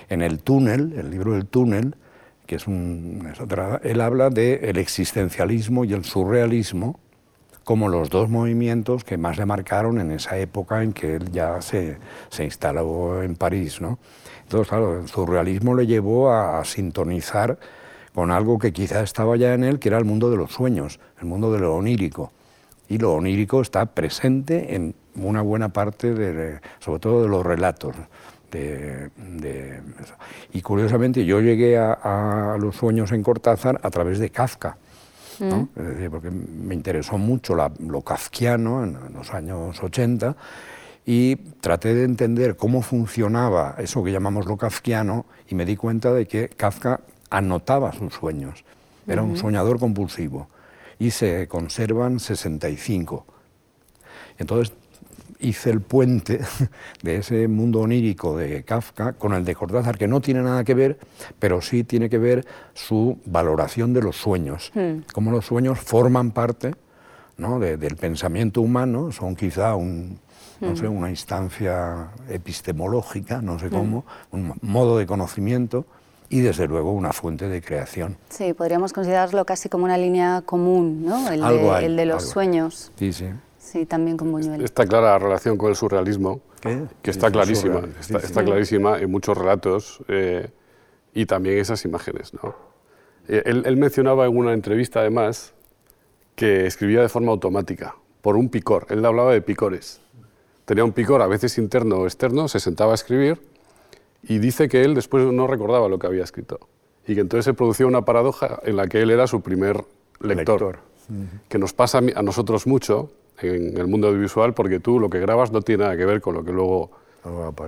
[0.09, 1.95] En el túnel, el libro del túnel,
[2.45, 3.33] que es un,
[3.83, 6.99] él habla del existencialismo y el surrealismo
[7.63, 11.61] como los dos movimientos que más le marcaron en esa época en que él ya
[11.61, 11.97] se,
[12.29, 13.81] se instaló en París.
[13.81, 13.97] ¿no?
[14.43, 17.57] Entonces, el surrealismo le llevó a, a sintonizar
[18.13, 20.99] con algo que quizá estaba ya en él, que era el mundo de los sueños,
[21.19, 22.31] el mundo de lo onírico.
[22.89, 27.95] Y lo onírico está presente en una buena parte, de, sobre todo de los relatos.
[28.51, 29.81] de- de
[30.53, 34.77] y curiosamente yo llegué a, a los sueños en Cortázar a través de Kafka.
[35.41, 35.67] ¿no?
[35.75, 40.37] Es decir, porque me interesó mucho la- lo kafkiano en, en los años 80
[41.05, 46.13] y traté de entender cómo funcionaba eso que llamamos lo kafkiano y me di cuenta
[46.13, 48.63] de que Kafka anotaba sus sueños.
[49.07, 50.47] Era un soñador compulsivo
[50.99, 53.25] y se conservan 65.
[54.37, 54.73] Entonces
[55.39, 56.39] hice el puente
[57.03, 60.73] de ese mundo onírico de Kafka con el de Cortázar, que no tiene nada que
[60.73, 60.97] ver,
[61.39, 64.99] pero sí tiene que ver su valoración de los sueños, Hmm.
[65.13, 66.73] cómo los sueños forman parte
[67.37, 67.59] ¿no?
[67.59, 70.19] de- del pensamiento humano, son quizá un,
[70.61, 70.75] no Hmm.
[70.77, 73.71] sé, una instancia epistemológica, no sé Hmm.
[73.71, 75.85] cómo, un modo de conocimiento
[76.29, 78.17] y desde luego una fuente de creación.
[78.29, 81.29] Sí, podríamos considerarlo casi como una línea común, ¿no?
[81.29, 82.33] El, Algo de, hay, el de los algo.
[82.33, 82.91] sueños.
[82.97, 83.27] Sí, sí.
[83.57, 84.63] Sí, también con Buñuel.
[84.63, 86.41] Está clara la relación con el surrealismo,
[87.01, 90.49] que está clarísima, está clarísima en muchos relatos eh,
[91.13, 92.33] y también esas imágenes.
[92.35, 92.55] ¿no?
[93.27, 95.53] Eh, él, él mencionaba en una entrevista, además,
[96.35, 98.85] que escribía de forma automática, por un picor.
[98.89, 99.99] Él hablaba de picores.
[100.65, 103.41] Tenía un picor, a veces interno o externo, se sentaba a escribir
[104.27, 106.59] y dice que él después no recordaba lo que había escrito.
[107.07, 109.83] Y que entonces se producía una paradoja en la que él era su primer
[110.19, 110.79] lector.
[111.49, 115.51] Que nos pasa a nosotros mucho en el mundo audiovisual porque tú lo que grabas
[115.51, 116.91] no tiene nada que ver con lo que luego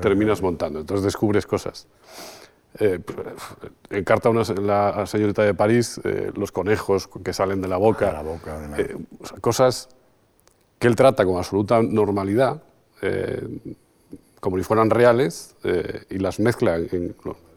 [0.02, 0.80] terminas montando.
[0.80, 1.88] Entonces descubres cosas.
[2.80, 3.00] Eh,
[3.90, 7.78] en carta a una, la señorita de París, eh, los conejos que salen de la
[7.78, 8.24] boca,
[8.78, 9.90] eh, o sea, cosas
[10.78, 12.62] que él trata con absoluta normalidad,
[13.02, 13.48] eh,
[14.48, 17.14] como si fueran reales, eh, y las mezcla, en-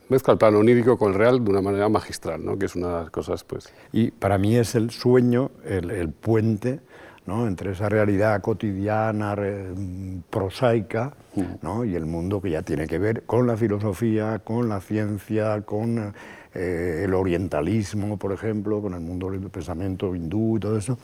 [0.09, 2.59] mezcla el plano onírico con el real de una manera magistral, ¿no?
[2.59, 6.09] que es una de las cosas pues, Y para mí es el sueño, el, el
[6.11, 6.81] puente
[7.27, 7.47] ¿no?
[7.47, 11.15] entre esa realidad cotidiana, re- mm, prosaica,
[11.63, 11.85] ¿no?
[11.85, 16.13] y el mundo que ya tiene que ver con la filosofía, con la ciencia, con
[16.55, 20.99] eh, el orientalismo, por ejemplo, con el mundo del pensamiento hindú y todo eso.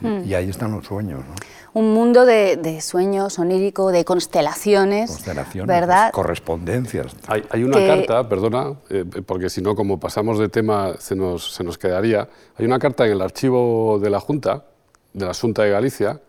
[0.00, 0.24] Mm.
[0.26, 1.34] Y ahí están los sueños, ¿no?
[1.80, 6.10] Un mundo de, de sueños onírico, de constelaciones, Constelaciones, ¿verdad?
[6.12, 7.14] correspondencias.
[7.28, 11.14] Hay, hay una Que- carta, perdona, eh, porque si no, como pasamos de tema, se
[11.14, 12.28] nos, se nos quedaría.
[12.56, 14.64] Hay una carta en el archivo de la Junta,
[15.12, 16.20] de la Junta de Galicia,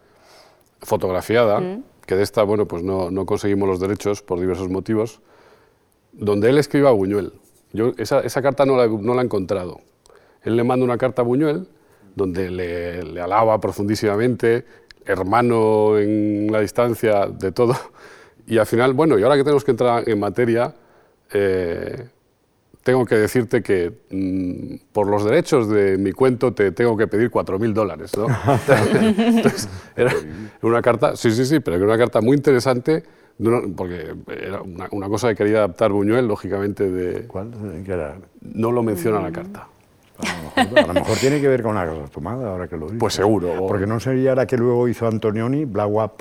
[0.81, 1.83] fotografiada, Mm.
[2.05, 5.21] que de esta, bueno, pues no, no conseguimos los derechos por diversos motivos,
[6.11, 7.33] donde él escribe a Buñuel.
[7.73, 9.79] Yo esa, esa carta no la, he- no la he encontrado.
[10.43, 11.67] Él le manda una carta a Buñuel
[12.15, 14.65] donde le, le alaba profundísimamente,
[15.05, 17.75] hermano en la distancia de todo.
[18.47, 20.73] Y al final, bueno, y ahora que tenemos que entrar en materia,
[21.31, 22.07] eh,
[22.83, 27.29] tengo que decirte que mm, por los derechos de mi cuento te tengo que pedir
[27.29, 28.11] 4.000 dólares.
[28.17, 28.25] ¿no?
[28.67, 30.11] Entonces, era
[30.63, 33.03] una carta, sí, sí, sí, pero era una carta muy interesante,
[33.75, 37.25] porque era una, una cosa que quería adaptar Buñuel, lógicamente, de...
[37.27, 37.51] ¿Cuál?
[37.85, 38.15] ¿Qué era?
[38.41, 39.67] No lo menciona la carta.
[40.55, 42.99] A lo mejor tiene que ver con la cosa tomada, ahora que lo dices.
[42.99, 43.53] Pues seguro.
[43.67, 46.11] Porque no sería la que luego hizo Antonioni, Blow Up,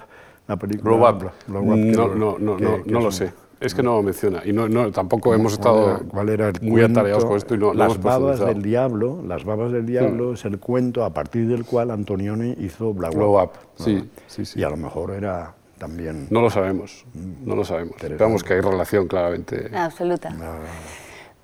[0.47, 0.95] la película.
[0.97, 1.31] Blow Up.
[1.49, 3.33] Blow- Up, no, lo- no, no, que- no, que no lo sé.
[3.61, 4.41] Es que no lo menciona.
[4.45, 7.01] Y no, no, tampoco ¿Cuál hemos era- estado cuál era el muy cuento?
[7.01, 10.45] atareados con esto y no, no Las babas del diablo, Las babas del diablo es
[10.45, 13.51] el cuento a partir del cual Antonioni hizo Blow, Blow Up,
[13.81, 13.85] ¿no?
[13.85, 14.61] sí, sí, sí.
[14.61, 16.27] Y a lo mejor era también...
[16.31, 17.97] No lo sabemos, no lo sabemos.
[18.03, 19.71] Esperamos que hay relación claramente.
[19.75, 20.35] Absoluta.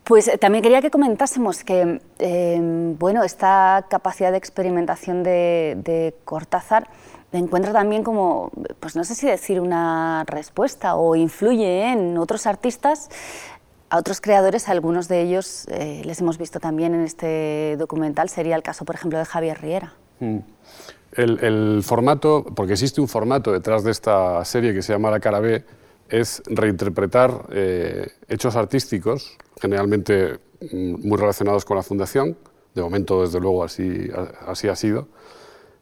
[0.02, 2.58] Pues eh, también quería que comentásemos que, eh,
[2.98, 6.88] bueno, esta capacidad de experimentación de, de Cortázar
[7.38, 13.10] encuentra también como, pues no sé si decir una respuesta o influye en otros artistas,
[13.90, 18.56] a otros creadores, algunos de ellos eh, les hemos visto también en este documental, sería
[18.56, 19.94] el caso, por ejemplo, de Javier Riera.
[20.20, 20.38] Mm.
[21.16, 25.20] El, el formato, porque existe un formato detrás de esta serie que se llama La
[25.20, 25.64] cara B,
[26.08, 30.38] es reinterpretar eh, hechos artísticos, generalmente
[30.72, 32.36] mm, muy relacionados con la fundación,
[32.74, 34.10] de momento desde luego así,
[34.46, 35.08] así ha sido,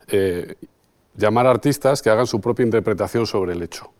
[0.08, 0.54] eh,
[1.16, 3.90] llamar a artistas que hagan su propia interpretación sobre el hecho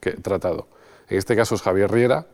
[0.00, 0.68] que tratado.
[1.08, 2.26] En este caso es Javier Riera,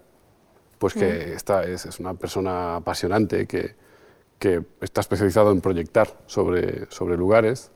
[0.78, 1.68] pues que Mm.
[1.68, 3.74] es una persona apasionante que,
[4.38, 7.70] que está especializado en proyectar sobre, sobre lugares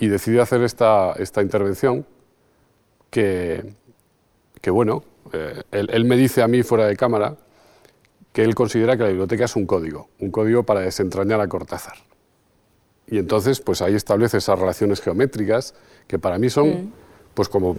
[0.00, 2.04] y decidió hacer esta, esta intervención
[3.10, 3.74] que,
[4.60, 7.36] que bueno, eh, él, él me dice a mí fuera de cámara
[8.32, 11.94] que él considera que la biblioteca es un código, un código para desentrañar a Cortázar.
[13.08, 15.74] Y entonces, pues ahí establece esas relaciones geométricas
[16.06, 16.92] que para mí son, Mm.
[17.34, 17.76] pues como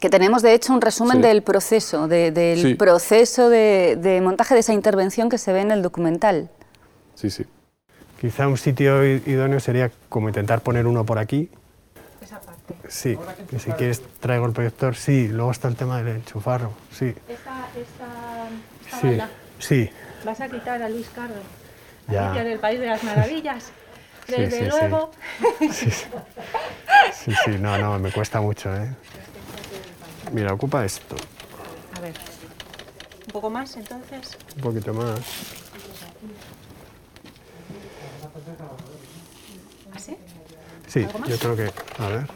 [0.00, 1.22] Que tenemos, de hecho, un resumen Sí.
[1.22, 2.74] del proceso, de- del Sí.
[2.74, 6.50] proceso de, de montaje de esa intervención que se ve en el documental.
[7.14, 7.44] Sí, sí.
[8.22, 11.50] Quizá un sitio idóneo sería como intentar poner uno por aquí.
[12.22, 12.76] Esa parte.
[12.88, 13.18] Sí,
[13.50, 14.94] y si quieres traigo el proyector.
[14.94, 16.70] Sí, luego está el tema del enchufarro.
[16.92, 18.46] Sí, Esta, esta,
[18.86, 19.90] esta sí, bala, sí.
[20.24, 21.34] vas a quitar a Luis Cardo.
[22.06, 22.26] Ya.
[22.30, 23.72] Alicia del País de las Maravillas.
[24.28, 24.64] Desde sí, sí.
[24.70, 25.10] luego.
[25.72, 26.06] Sí, sí.
[27.12, 28.88] Sí, sí, no, no, me cuesta mucho, ¿eh?
[30.30, 31.16] Mira, ocupa esto,
[31.96, 32.14] A ver.
[33.26, 34.38] Un poco más entonces.
[34.54, 35.18] un poquito más.
[39.94, 40.16] ¿Así?
[40.88, 41.28] Sí, ¿Algo más?
[41.28, 42.02] yo creo que.
[42.02, 42.26] A ver.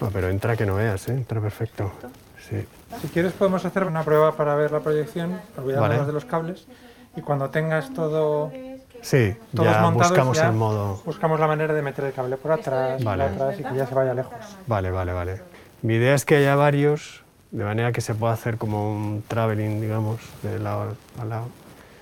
[0.00, 1.12] No, pero entra que no veas, ¿eh?
[1.12, 1.92] Entra perfecto.
[2.48, 2.64] Sí.
[3.02, 6.06] Si quieres podemos hacer una prueba para ver la proyección, olvidándonos Vale.
[6.06, 6.66] de los cables,
[7.16, 8.50] y cuando tengas todo,
[9.02, 11.00] Sí, todos ya montados, buscamos ya el modo.
[11.04, 13.24] buscamos la manera de meter el cable por atrás, Vale.
[13.24, 14.34] por atrás y que ya se vaya lejos.
[14.66, 15.42] Vale, vale, vale.
[15.82, 19.80] Mi idea es que haya varios, de manera que se pueda hacer como un traveling,
[19.80, 21.46] digamos, de lado a lado.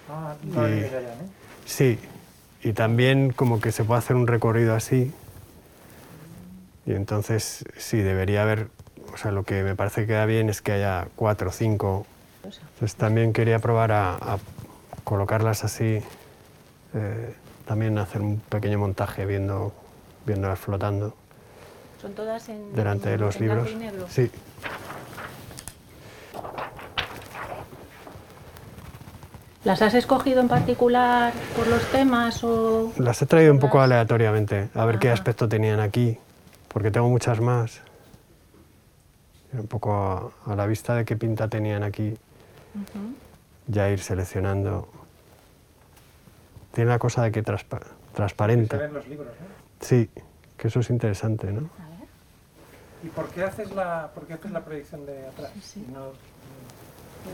[0.09, 0.89] Ah, no ¿no?
[1.67, 1.99] Sí,
[2.63, 5.13] y también como que se puede hacer un recorrido así.
[6.87, 8.69] Y entonces sí, debería haber,
[9.13, 12.07] o sea, lo que me parece que queda bien es que haya cuatro o cinco.
[12.43, 14.39] Entonces también quería probar a, a
[15.05, 16.01] colocarlas así,
[16.95, 17.35] eh,
[17.67, 19.75] también hacer un pequeño montaje viendo,
[20.25, 21.15] viéndolas flotando
[22.01, 22.75] Son todas en.
[22.75, 23.69] delante de los en libros.
[24.09, 24.31] Sí.
[29.65, 32.93] ¿Las has escogido en particular por los temas o.?
[32.99, 36.17] Las he traído un poco aleatoriamente, a ver qué aspecto tenían aquí,
[36.69, 37.81] porque tengo muchas más.
[39.53, 39.93] Un poco
[40.47, 42.15] a, a la vista de qué pinta tenían aquí,
[43.67, 44.89] ya ir seleccionando.
[46.73, 48.77] Tiene la cosa de que transpa- Se transparenta.
[48.77, 49.85] ven los libros, ¿no?
[49.87, 50.09] Sí,
[50.57, 51.69] que eso es interesante, ¿no?
[53.03, 55.51] ¿Y por qué haces la, por qué haces la proyección de atrás?
[55.77, 56.38] y no mm,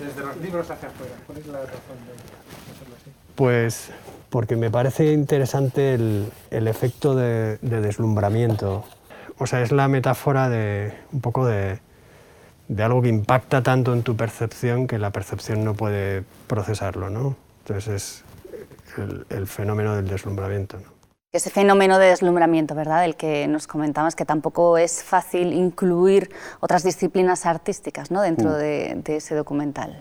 [0.00, 1.14] desde los libros hacia afuera.
[1.26, 3.10] ¿Cuál es la razón de hacerlo así?
[3.34, 3.90] Pues
[4.30, 8.84] porque me parece interesante el, el efecto de, de deslumbramiento.
[9.38, 11.80] O sea, es la metáfora de un poco de,
[12.68, 17.36] de algo que impacta tanto en tu percepción que la percepción no puede procesarlo, ¿no?
[17.60, 20.78] Entonces es el, el fenómeno del deslumbramiento.
[20.78, 20.93] ¿no?
[21.34, 23.02] Ese fenómeno de deslumbramiento, ¿verdad?
[23.02, 26.30] Del que nos comentabas que tampoco es fácil incluir
[26.60, 28.22] otras disciplinas artísticas ¿no?
[28.22, 28.54] dentro Mm.
[28.54, 30.00] de, de ese documental.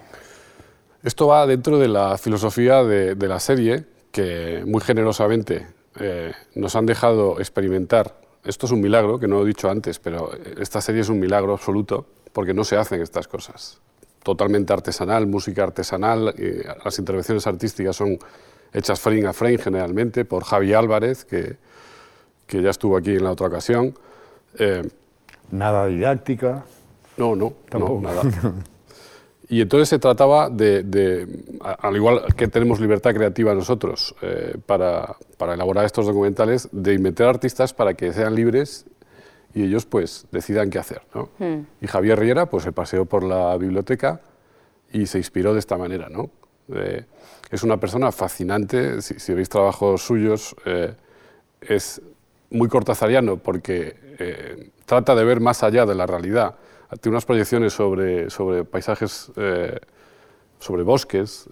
[1.02, 5.66] Esto va dentro de la filosofía de, de la serie, que muy generosamente
[6.00, 8.14] eh, nos han dejado experimentar.
[8.44, 10.30] Esto es un milagro, que no lo he dicho antes, pero
[10.60, 13.82] esta serie es un milagro absoluto, porque no se hacen estas cosas.
[14.22, 18.20] Totalmente artesanal, música artesanal, y las intervenciones artísticas son
[18.74, 21.58] hechas frame a frame generalmente por Javi Álvarez, que,
[22.48, 23.94] que ya estuvo aquí en la otra ocasión.
[24.58, 24.88] Eh,
[25.52, 26.66] Nada didáctica.
[27.18, 28.02] no, no, Tampoco.
[28.02, 28.22] no, nada.
[29.50, 31.28] Y entonces se trataba de,
[31.62, 37.28] al igual que tenemos libertad creativa nosotros eh, para, para elaborar estos documentales, de inventar
[37.28, 38.86] artistas para que sean libres
[39.54, 41.02] y ellos pues decidan qué hacer.
[41.14, 41.30] ¿no?
[41.38, 41.68] Hmm.
[41.82, 44.22] Y Javier Riera pues se paseó por la biblioteca
[44.92, 46.10] y se inspiró de esta manera.
[46.10, 46.32] ¿no?
[46.72, 47.06] Eh,
[47.50, 50.94] es una persona fascinante, si, si veis trabajos suyos, eh,
[51.62, 52.02] es
[52.50, 56.56] muy cortazariano porque eh, trata de ver más allá de la realidad.
[57.02, 59.32] Tiene unas proyecciones sobre, sobre paisajes,
[60.60, 61.50] sobre bosques.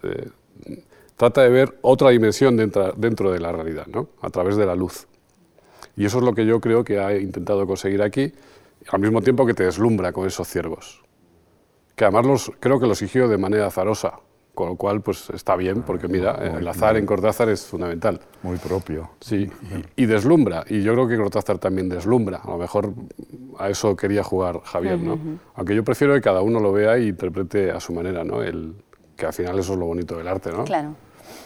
[1.16, 4.10] trata de ver otra dimensión dentro, dentro de la realidad, ¿no?
[4.22, 5.08] a través de la luz.
[5.96, 8.32] Y eso es lo que yo creo que ha intentado conseguir aquí,
[8.90, 11.02] al mismo tiempo que te deslumbra con esos ciervos.
[11.96, 14.20] Que además los, creo que los eligió de manera azarosa,
[14.62, 18.20] con lo cual pues está bien, porque mira, el azar en Cortázar es fundamental.
[18.44, 19.10] Muy propio.
[19.20, 19.50] Sí,
[19.98, 22.42] y, y deslumbra, y yo creo que Cortázar también deslumbra.
[22.44, 22.94] A lo mejor
[23.58, 25.18] a eso quería jugar Javier, ¿no?
[25.56, 28.44] Aunque yo prefiero que cada uno lo vea y interprete a su manera, ¿no?
[28.44, 28.76] El,
[29.18, 30.64] que al final eso es lo bonito del arte, ¿no?
[30.66, 30.94] Claro,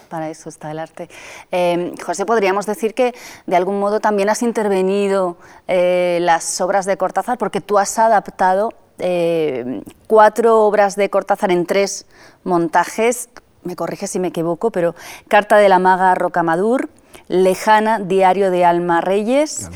[0.09, 1.07] para eso está el arte.
[1.53, 5.38] Eh, José, podríamos decir que de algún modo también has intervenido
[5.70, 11.66] eh, las obras de Cortázar porque tú has adaptado eh, cuatro obras de Cortázar en
[11.66, 12.06] tres
[12.43, 13.30] montajes,
[13.64, 14.96] me corrige si me equivoco, pero
[15.28, 16.89] Carta de la Maga Rocamadur,
[17.28, 19.70] Lejana, Diario de Alma Reyes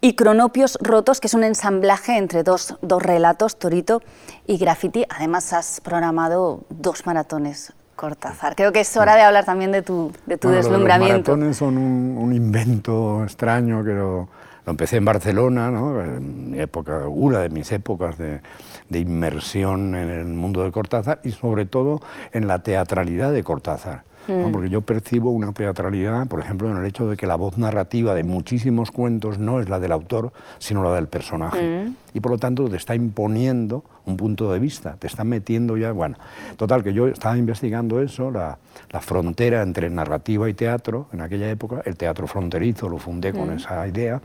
[0.00, 4.02] y Cronopios Rotos, que es un ensamblaje entre dos, dos relatos, Torito
[4.46, 5.04] y Graffiti.
[5.08, 8.56] Además, has programado dos maratones Cortázar.
[8.56, 11.32] Creo que es hora de hablar también de tu, de tu Bueno, lo de deslumbramiento.
[11.32, 14.28] Los maratones son un, un invento extraño que lo,
[14.64, 16.00] Lo empecé en Barcelona, ¿no?
[16.00, 18.40] en mi época, una de mis épocas de,
[18.88, 22.00] de inmersión en el mundo de Cortázar y sobre todo
[22.32, 24.04] en la teatralidad de Cortázar.
[24.28, 24.48] ¿no?
[24.48, 24.52] Mm.
[24.52, 28.14] Porque yo percibo una teatralidad, por ejemplo, en el hecho de que la voz narrativa
[28.14, 31.86] de muchísimos cuentos no es la del autor, sino la del personaje.
[31.86, 31.96] Mm.
[32.14, 35.92] Y por lo tanto te está imponiendo un punto de vista, te está metiendo ya,
[35.92, 36.16] bueno,
[36.56, 38.58] total que yo estaba investigando eso, la,
[38.90, 43.48] la frontera entre narrativa y teatro en aquella época, el teatro fronterizo lo fundé con
[43.48, 43.52] Mm.
[43.56, 44.20] esa idea,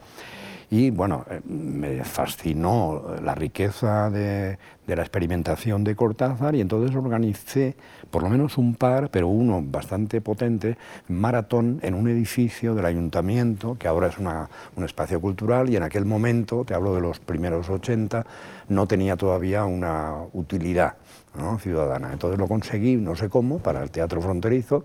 [0.70, 6.94] y bueno, eh, me fascinó la riqueza de, de la experimentación de Cortázar y entonces
[6.94, 7.76] organicé
[8.12, 10.78] por lo menos un par, pero uno bastante potente,
[11.08, 15.84] maratón en un edificio del ayuntamiento, que ahora es una- un espacio cultural y en
[15.84, 18.26] aquel momento, te hablo de los primeros 80,
[18.70, 20.96] no tenía todavía una utilidad
[21.36, 21.58] ¿no?
[21.58, 22.12] ciudadana.
[22.12, 24.84] Entonces lo conseguí, no sé cómo, para el Teatro Fronterizo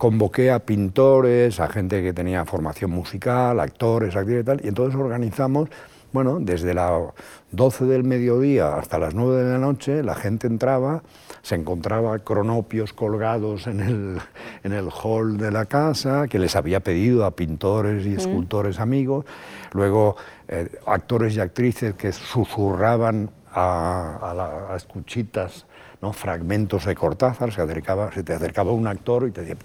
[0.00, 4.98] convoqué a pintores, a gente que tenía formación musical, actores, actrices y tal, y entonces
[4.98, 5.68] organizamos,
[6.10, 7.12] bueno, desde las
[7.52, 11.02] 12 del mediodía hasta las 9 de la noche, la gente entraba,
[11.42, 14.18] se encontraba cronopios colgados en el,
[14.64, 19.26] en el hall de la casa, que les había pedido a pintores y escultores amigos,
[19.72, 20.16] luego
[20.52, 25.66] eh, actores y actrices que susurraban a, a la- a escuchitas
[26.02, 26.12] ¿no?
[26.12, 29.56] fragmentos de Cortázar, se, acercaba, se te acercaba un actor y te decía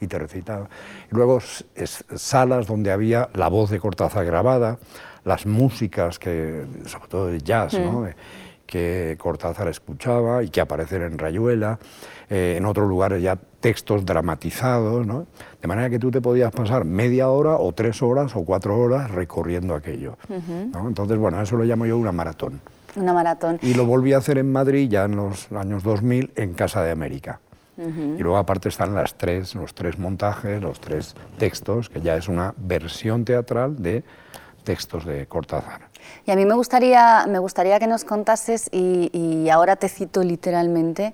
[0.00, 0.68] y te recitaba.
[1.10, 1.38] Y luego
[1.74, 4.78] es- salas donde había la voz de Cortázar grabada,
[5.24, 8.02] las músicas, que, sobre todo de jazz, ¿no?
[8.02, 8.08] Mm.
[8.66, 11.78] Que Cortázar escuchaba y que aparecen en Rayuela,
[12.34, 15.26] eh, en otros lugares ya textos dramatizados, ¿no?
[15.60, 19.10] de manera que tú te podías pasar media hora o tres horas o cuatro horas
[19.10, 20.16] recorriendo aquello.
[20.30, 20.70] Ujú.
[20.72, 20.88] ¿no?
[20.88, 22.62] Entonces, bueno, eso lo llamo yo una maratón.
[22.96, 23.58] Una maratón.
[23.60, 26.90] Y lo volví a hacer en Madrid ya en los años 2000 en Casa de
[26.90, 27.40] América.
[27.76, 28.16] Ujú.
[28.18, 32.28] Y luego aparte están las tres, los tres montajes, los tres textos, que ya es
[32.28, 34.04] una versión teatral de
[34.64, 35.82] textos de Cortázar.
[36.24, 40.22] Y a mí me gustaría, me gustaría que nos contases, y, y ahora te cito
[40.22, 41.12] literalmente,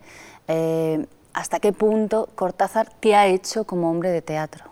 [0.49, 4.65] eh, hasta qué punto Cortázar te ha hecho como hombre de teatro.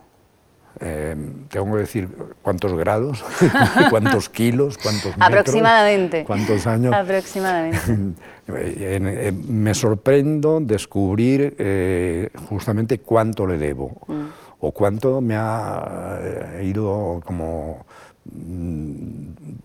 [0.79, 1.16] Eh,
[1.49, 2.09] tengo que decir
[2.43, 3.24] cuántos grados,
[3.91, 6.24] cuántos kilos, cuántos metros, Aproximadamente.
[6.24, 6.93] cuántos años.
[6.95, 7.79] Aproximadamente.
[8.49, 14.27] En- en- me sorprendo descubrir eh, justamente cuánto le debo Mm.
[14.61, 17.85] o cuánto me ha eh, ido como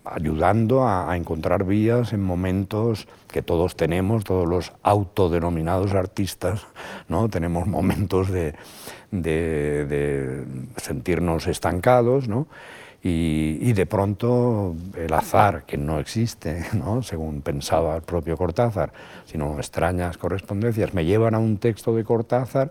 [0.04, 6.66] ayudando a, a encontrar vías en momentos que todos tenemos, todos los autodenominados artistas,
[7.08, 7.28] ¿no?
[7.28, 8.54] tenemos momentos de,
[9.10, 10.44] de- de
[10.76, 12.46] sentirnos estancados, ¿no?
[13.04, 17.02] y, y de pronto el azar, que no existe, ¿no?
[17.02, 18.92] según pensaba el propio Cortázar,
[19.26, 22.70] sino extrañas correspondencias, me llevan a un texto de Cortázar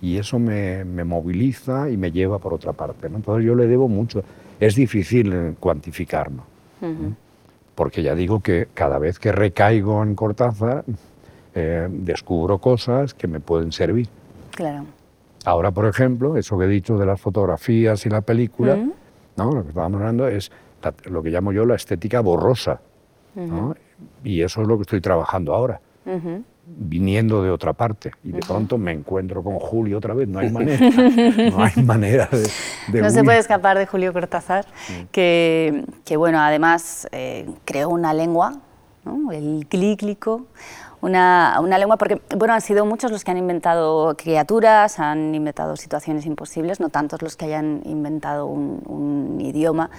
[0.00, 3.06] y eso me, me moviliza y me lleva por otra parte.
[3.06, 4.24] Entonces yo le debo mucho.
[4.62, 6.44] Es difícil cuantificarlo,
[7.74, 10.84] porque ya digo que cada vez que recaigo en Cortázar,
[11.54, 14.08] eh, descubro cosas que me pueden servir.
[14.52, 14.84] Claro.
[15.44, 18.76] Ahora, por ejemplo, eso que he dicho de las fotografías y la película.
[19.36, 19.50] ¿no?
[19.50, 20.52] lo que estábamos hablando es
[20.82, 22.80] la- lo que llamo yo la estética borrosa.
[24.22, 26.44] Y eso es lo que estoy trabajando ahora, Ujú.
[26.66, 28.12] Viniendo de otra parte.
[28.24, 30.78] Y de pronto me encuentro con Julio otra vez, no hay manera,
[31.50, 32.48] no hay manera de,
[32.88, 33.24] de No se huir.
[33.24, 34.66] puede escapar de Julio Cortázar,
[35.10, 38.54] que, que, bueno, además eh, creó una lengua,
[39.04, 39.32] ¿no?
[39.32, 40.46] el clíclico,
[41.02, 46.24] una, lengua, porque bueno, han sido muchos los que han inventado criaturas, han inventado situaciones
[46.26, 49.90] imposibles, no tantos los que hayan inventado un, idioma.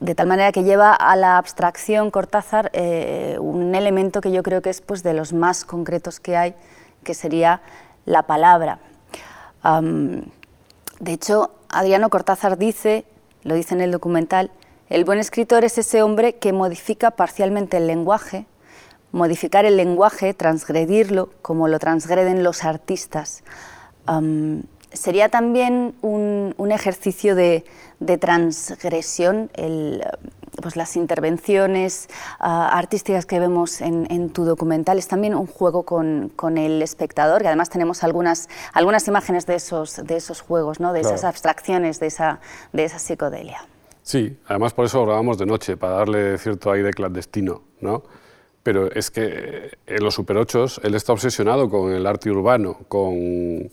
[0.00, 4.62] de tal manera que lleva a la abstracción Cortázar eh, un elemento que yo creo
[4.62, 6.54] que es pues, de los más concretos que hay,
[7.04, 7.60] que sería
[8.06, 8.78] la palabra.
[9.62, 13.04] De hecho, Adriano Cortázar dice,
[13.42, 14.50] lo dice en el documental,
[14.88, 18.46] el buen escritor es ese hombre que modifica parcialmente el lenguaje,
[19.12, 23.44] modificar el lenguaje, transgredirlo, como lo transgreden los artistas.
[24.92, 27.64] Sería también un, un ejercicio de,
[27.98, 30.02] de transgresión el,
[30.60, 32.08] pues las intervenciones
[32.38, 36.82] ah, artísticas que vemos en, en tu documental es también un juego con, con el
[36.82, 40.92] espectador, que además tenemos algunas, algunas imágenes de esos, de esos juegos, ¿no?
[40.92, 42.40] de esas abstracciones, de esa,
[42.72, 43.64] de esa psicodelia.
[44.02, 48.02] Sí, además por eso grabamos de noche, para darle cierto aire clandestino, ¿no?
[48.62, 53.68] Pero es que en los Super 8 él está obsesionado con el arte urbano, con,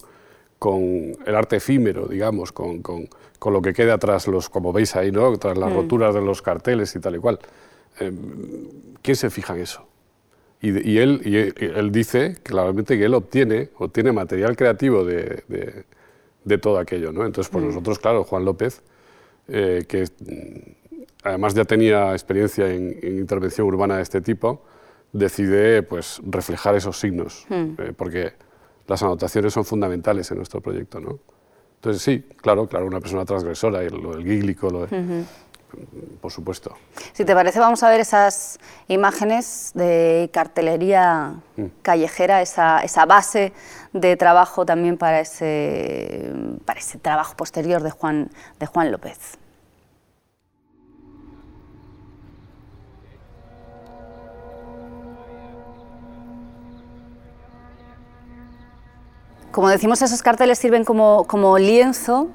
[0.57, 0.81] con
[1.25, 5.11] el arte efímero, digamos, con, con- con lo que queda tras los, como veis ahí,
[5.11, 5.37] ¿no?
[5.37, 5.75] Tras las Mm.
[5.75, 7.39] roturas de los carteles y tal y cual.
[7.99, 8.11] Eh,
[9.01, 9.85] ¿Quién se fija en eso?
[10.61, 15.85] Y, él, y él, dice claramente que él obtiene, obtiene material creativo de, de-
[16.43, 17.25] de todo aquello, ¿no?
[17.25, 17.67] Entonces, pues Mm.
[17.67, 18.81] nosotros, claro, Juan López
[19.47, 20.71] eh, que mm,
[21.23, 24.63] además ya tenía experiencia en, en, intervención urbana de este tipo,
[25.13, 27.73] decide pues, reflejar esos signos, Hmm.
[27.77, 28.33] eh, porque
[28.87, 30.99] las anotaciones son fundamentales en nuestro proyecto.
[30.99, 31.19] ¿no?
[31.75, 35.23] Entonces sí, claro, claro, una persona transgresora, y lo del gíglico, lo de-
[36.19, 36.75] por supuesto.
[37.13, 41.65] Si te parece, vamos a ver esas imágenes de cartelería Mm.
[41.83, 43.53] callejera, esa, esa base
[43.93, 46.33] de trabajo también para ese,
[46.65, 48.29] para ese trabajo posterior de Juan,
[48.59, 49.37] de Juan López.
[59.51, 62.27] Como decimos, esos carteles sirven como, como lienzo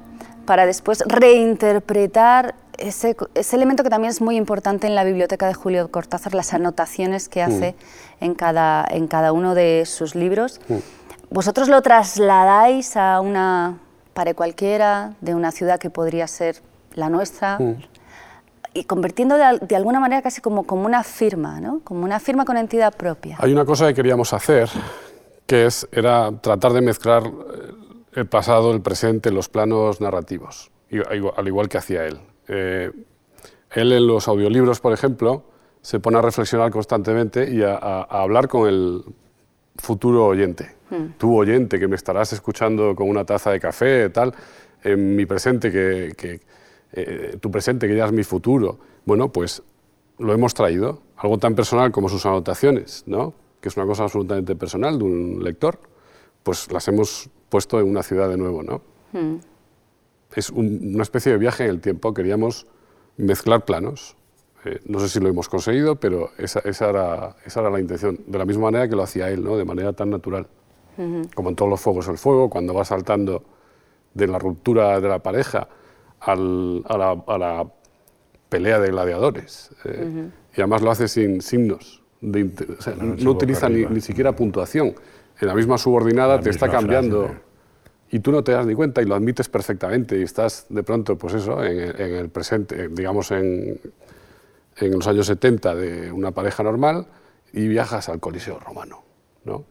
[0.45, 5.53] para después reinterpretar ese, ese elemento que también es muy importante en la biblioteca de
[5.53, 7.75] Julio Cortázar, las anotaciones que hace
[8.19, 10.59] en, cada, en cada uno de sus libros.
[11.29, 13.77] ¿Vosotros lo trasladáis a una
[14.13, 16.61] pared cualquiera de una ciudad que podría ser
[16.93, 17.57] la nuestra?
[18.73, 21.79] Y convirtiendo de, de alguna manera casi como, como una firma, ¿no?
[21.85, 23.37] Como una firma con entidad propia.
[23.39, 24.69] Hay una cosa que queríamos hacer,
[25.47, 27.71] que es, era tratar de mezclar eh,
[28.13, 30.71] el pasado, el presente, los planos narrativos,
[31.37, 32.19] al igual que hacía él.
[32.47, 32.91] Eh,
[33.71, 35.43] él en los audiolibros, por ejemplo,
[35.81, 39.03] se pone a reflexionar constantemente y a, a- a hablar con el
[39.77, 40.73] futuro oyente.
[41.17, 44.33] Tú, oyente, que me estarás escuchando con una taza de café, tal,
[44.83, 46.39] en mi presente, que, que,
[46.93, 48.77] eh, tu presente, que ya es mi futuro.
[49.03, 49.61] Bueno, pues
[50.19, 53.33] lo hemos traído, algo tan personal como sus anotaciones, ¿no?
[53.65, 55.79] Que es una cosa absolutamente personal de un lector,
[56.43, 58.61] pues las hemos puesto en una ciudad de nuevo.
[58.61, 58.83] ¿no?
[59.11, 59.37] Mm.
[60.35, 62.67] Es un- una especie de viaje en el tiempo, queríamos
[63.17, 64.15] mezclar planos.
[64.65, 68.19] Eh, no sé si lo hemos conseguido, pero esa, esa era, esa era la intención,
[68.27, 69.57] de la misma manera que lo hacía él, ¿no?
[69.57, 70.45] de manera tan natural.
[70.99, 71.23] Ujú.
[71.33, 73.41] Como en todos los fuegos el fuego, cuando va saltando
[74.13, 75.67] de la ruptura de la pareja
[76.19, 77.67] al- a, la, a la
[78.47, 79.71] pelea de gladiadores.
[79.85, 80.31] eh, Ujú.
[80.55, 84.01] Y además lo hace sin signos, de inte- o sea, noche no utiliza ni, ni
[84.01, 84.93] siquiera puntuación.
[85.39, 87.39] En la misma subordinada La te está cambiando frase,
[88.11, 91.17] y tú no te das ni cuenta y lo admites perfectamente y estás de pronto,
[91.17, 93.79] pues eso, en, el- en el presente, eh, digamos en,
[94.77, 97.05] en los años 70 de una pareja normal
[97.53, 99.03] y viajas al Coliseo romano,
[99.43, 99.63] ¿no?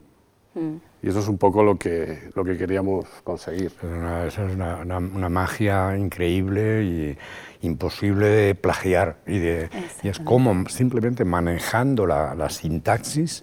[0.54, 0.76] Mm.
[1.02, 3.72] Y eso es un poco lo que, lo que queríamos conseguir.
[3.76, 7.18] Es una, esa es una, una- una magia increíble y
[7.66, 9.16] imposible de plagiar.
[9.26, 9.68] Y, de,
[10.02, 13.42] y es como simplemente manejando la, la sintaxis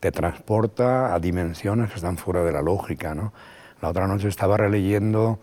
[0.00, 3.14] te transporta a dimensiones que están fuera de la lógica.
[3.14, 3.32] ¿no?
[3.80, 5.38] La otra noche estaba releyendo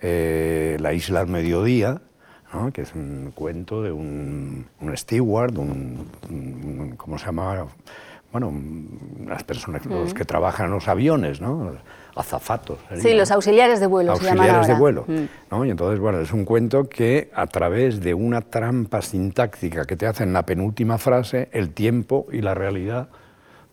[0.00, 2.02] eh, La isla al mediodía,
[2.52, 2.72] ¿no?
[2.72, 7.66] que es un cuento de un, un steward, un, un- ¿cómo se llama?
[8.32, 10.16] Bueno, un- las personas los Mm.
[10.16, 11.72] que trabajan en los aviones, ¿no?
[12.14, 12.78] azafatos.
[12.88, 14.78] sería, Sí, los auxiliares de vuelo se auxiliares de ahora.
[14.78, 15.04] vuelo.
[15.08, 15.24] Mm.
[15.50, 15.64] ¿no?
[15.64, 20.06] Y entonces, bueno, es un cuento que a través de una trampa sintáctica que te
[20.06, 23.08] hace en la penúltima frase, el tiempo y la realidad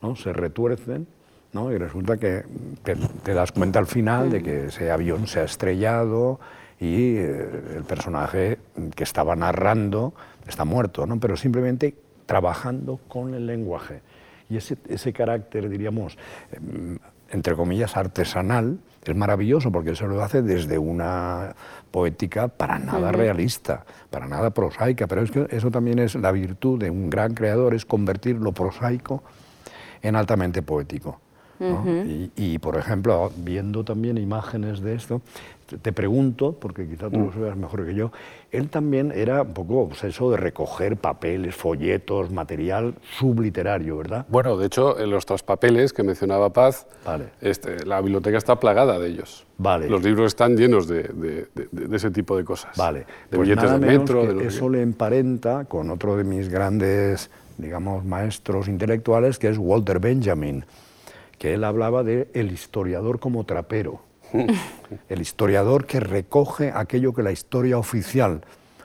[0.02, 0.16] ¿no?
[0.16, 1.08] se retuercen.
[1.52, 1.72] ¿no?
[1.74, 2.44] Y resulta que
[2.84, 6.40] te, te das cuenta al final de que ese avión se ha estrellado
[6.80, 8.60] y eh, el personaje
[8.96, 10.14] que estaba narrando
[10.48, 11.20] está muerto, ¿no?
[11.20, 11.94] pero simplemente
[12.26, 14.02] trabajando con el lenguaje.
[14.50, 16.18] Y ese, ese carácter, diríamos,
[16.52, 16.98] em,
[17.32, 21.56] entre comillas, artesanal, es maravilloso porque eso lo hace desde una
[21.92, 26.80] poética para nada realista, para nada prosaica, pero es que eso también es la virtud
[26.80, 29.24] de un gran creador, es convertir lo prosaico
[30.02, 31.20] en altamente poético.
[31.60, 31.82] ¿no?
[31.82, 31.90] Ujú.
[31.90, 35.22] y, y, por ejemplo, viendo también imágenes de esto,
[35.78, 38.12] te- pregunto, porque quizá tú lo sabes mejor que yo,
[38.52, 44.26] él también era un poco obseso de recoger papeles, folletos, material subliterario, ¿verdad?
[44.30, 46.88] Bueno, de hecho, en los traspapeles que mencionaba Paz,
[47.42, 49.46] este, la biblioteca está plagada de ellos.
[49.58, 49.90] Vale.
[49.90, 52.76] Los libros están llenos de, de- de- de ese tipo de cosas.
[52.78, 53.00] Vale.
[53.30, 54.38] De Pues billetes nada de menos metro.
[54.40, 60.00] que eso le emparenta con otro de mis grandes, digamos, maestros intelectuales, que es Walter
[60.00, 60.66] Benjamin,
[61.38, 64.02] que él hablaba de el historiador como trapero.
[65.10, 68.42] el historiador que recoge aquello que la historia oficial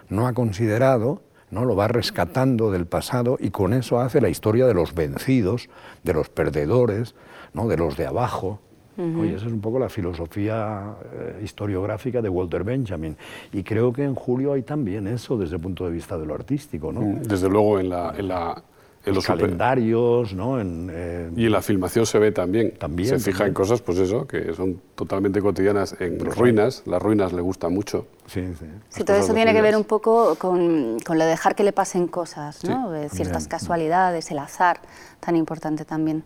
[0.09, 4.67] no ha considerado, no lo va rescatando del pasado y con eso hace la historia
[4.67, 5.69] de los vencidos,
[6.03, 7.15] de los perdedores,
[7.53, 7.69] ¿no?
[7.69, 8.61] de los de abajo.
[8.97, 9.23] Ujú.
[9.23, 13.17] Oye, esa es un poco la filosofía eh, historiográfica de Walter Benjamin.
[13.53, 16.35] Y creo que en Julio hay también eso desde el punto de vista de lo
[16.35, 17.19] artístico, ¿no?
[17.21, 18.15] Desde luego en la...
[18.17, 18.63] En la
[19.07, 20.59] en Los super- calendarios, ¿no?
[20.61, 22.73] En, eh, Y en la filmación se ve también.
[22.79, 23.49] También, Se fija también.
[23.49, 25.95] en cosas, pues eso, que son totalmente cotidianas.
[26.01, 28.07] En ruinas, las ruinas le gustan mucho.
[28.27, 28.67] Sí, sí.
[28.89, 31.73] Sí, todo eso tiene que ver un poco con, con lo de dejar que le
[31.73, 32.91] pasen cosas, ¿no?
[33.09, 33.17] Sí.
[33.17, 33.51] Ciertas Bien.
[33.51, 34.81] casualidades, el azar,
[35.21, 36.25] tan importante también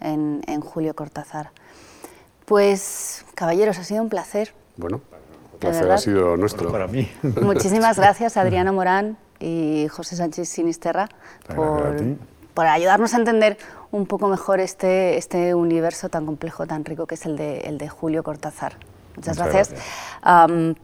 [0.00, 1.50] en, en Julio Cortázar.
[2.46, 4.52] Pues, caballeros, ha sido un placer.
[4.76, 5.00] Bueno.
[5.58, 6.70] placer ha sido nuestro.
[6.72, 7.08] para mí.
[7.42, 11.08] Muchísimas gracias, Adriano Morán y José Sánchez Sinisterra,
[11.54, 11.96] por,
[12.54, 13.58] por, ayudarnos a entender
[13.90, 17.78] un poco mejor este, este universo tan complejo, tan rico que es el de, el
[17.78, 18.74] de Julio Cortázar.
[19.16, 19.74] Muchas, gracias.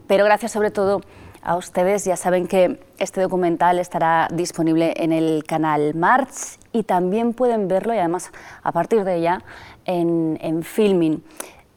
[0.07, 1.01] pero gracias sobre todo
[1.43, 2.05] a ustedes.
[2.05, 7.95] Ya saben que este documental estará disponible en el canal March y también pueden verlo
[7.95, 8.33] y además
[8.63, 9.43] a partir de ya
[9.85, 11.23] en, en Filming.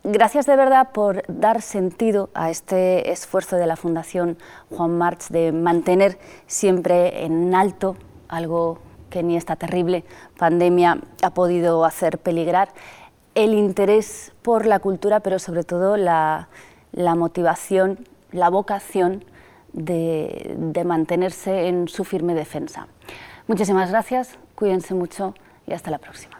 [0.04, 4.38] Gracias de verdad por dar sentido a este esfuerzo de la Fundación
[4.70, 7.98] Juan March de mantener siempre en alto
[8.30, 8.80] algo
[9.10, 10.06] que ni esta terrible
[10.38, 12.70] pandemia ha podido hacer peligrar,
[13.36, 16.48] el interés por la cultura, pero sobre todo la,
[16.94, 18.00] motivación,
[18.32, 19.26] la vocación
[19.74, 22.88] de, de mantenerse en su firme defensa.
[23.48, 25.34] Muchísimas gracias, cuídense mucho
[25.68, 26.39] y hasta la próxima.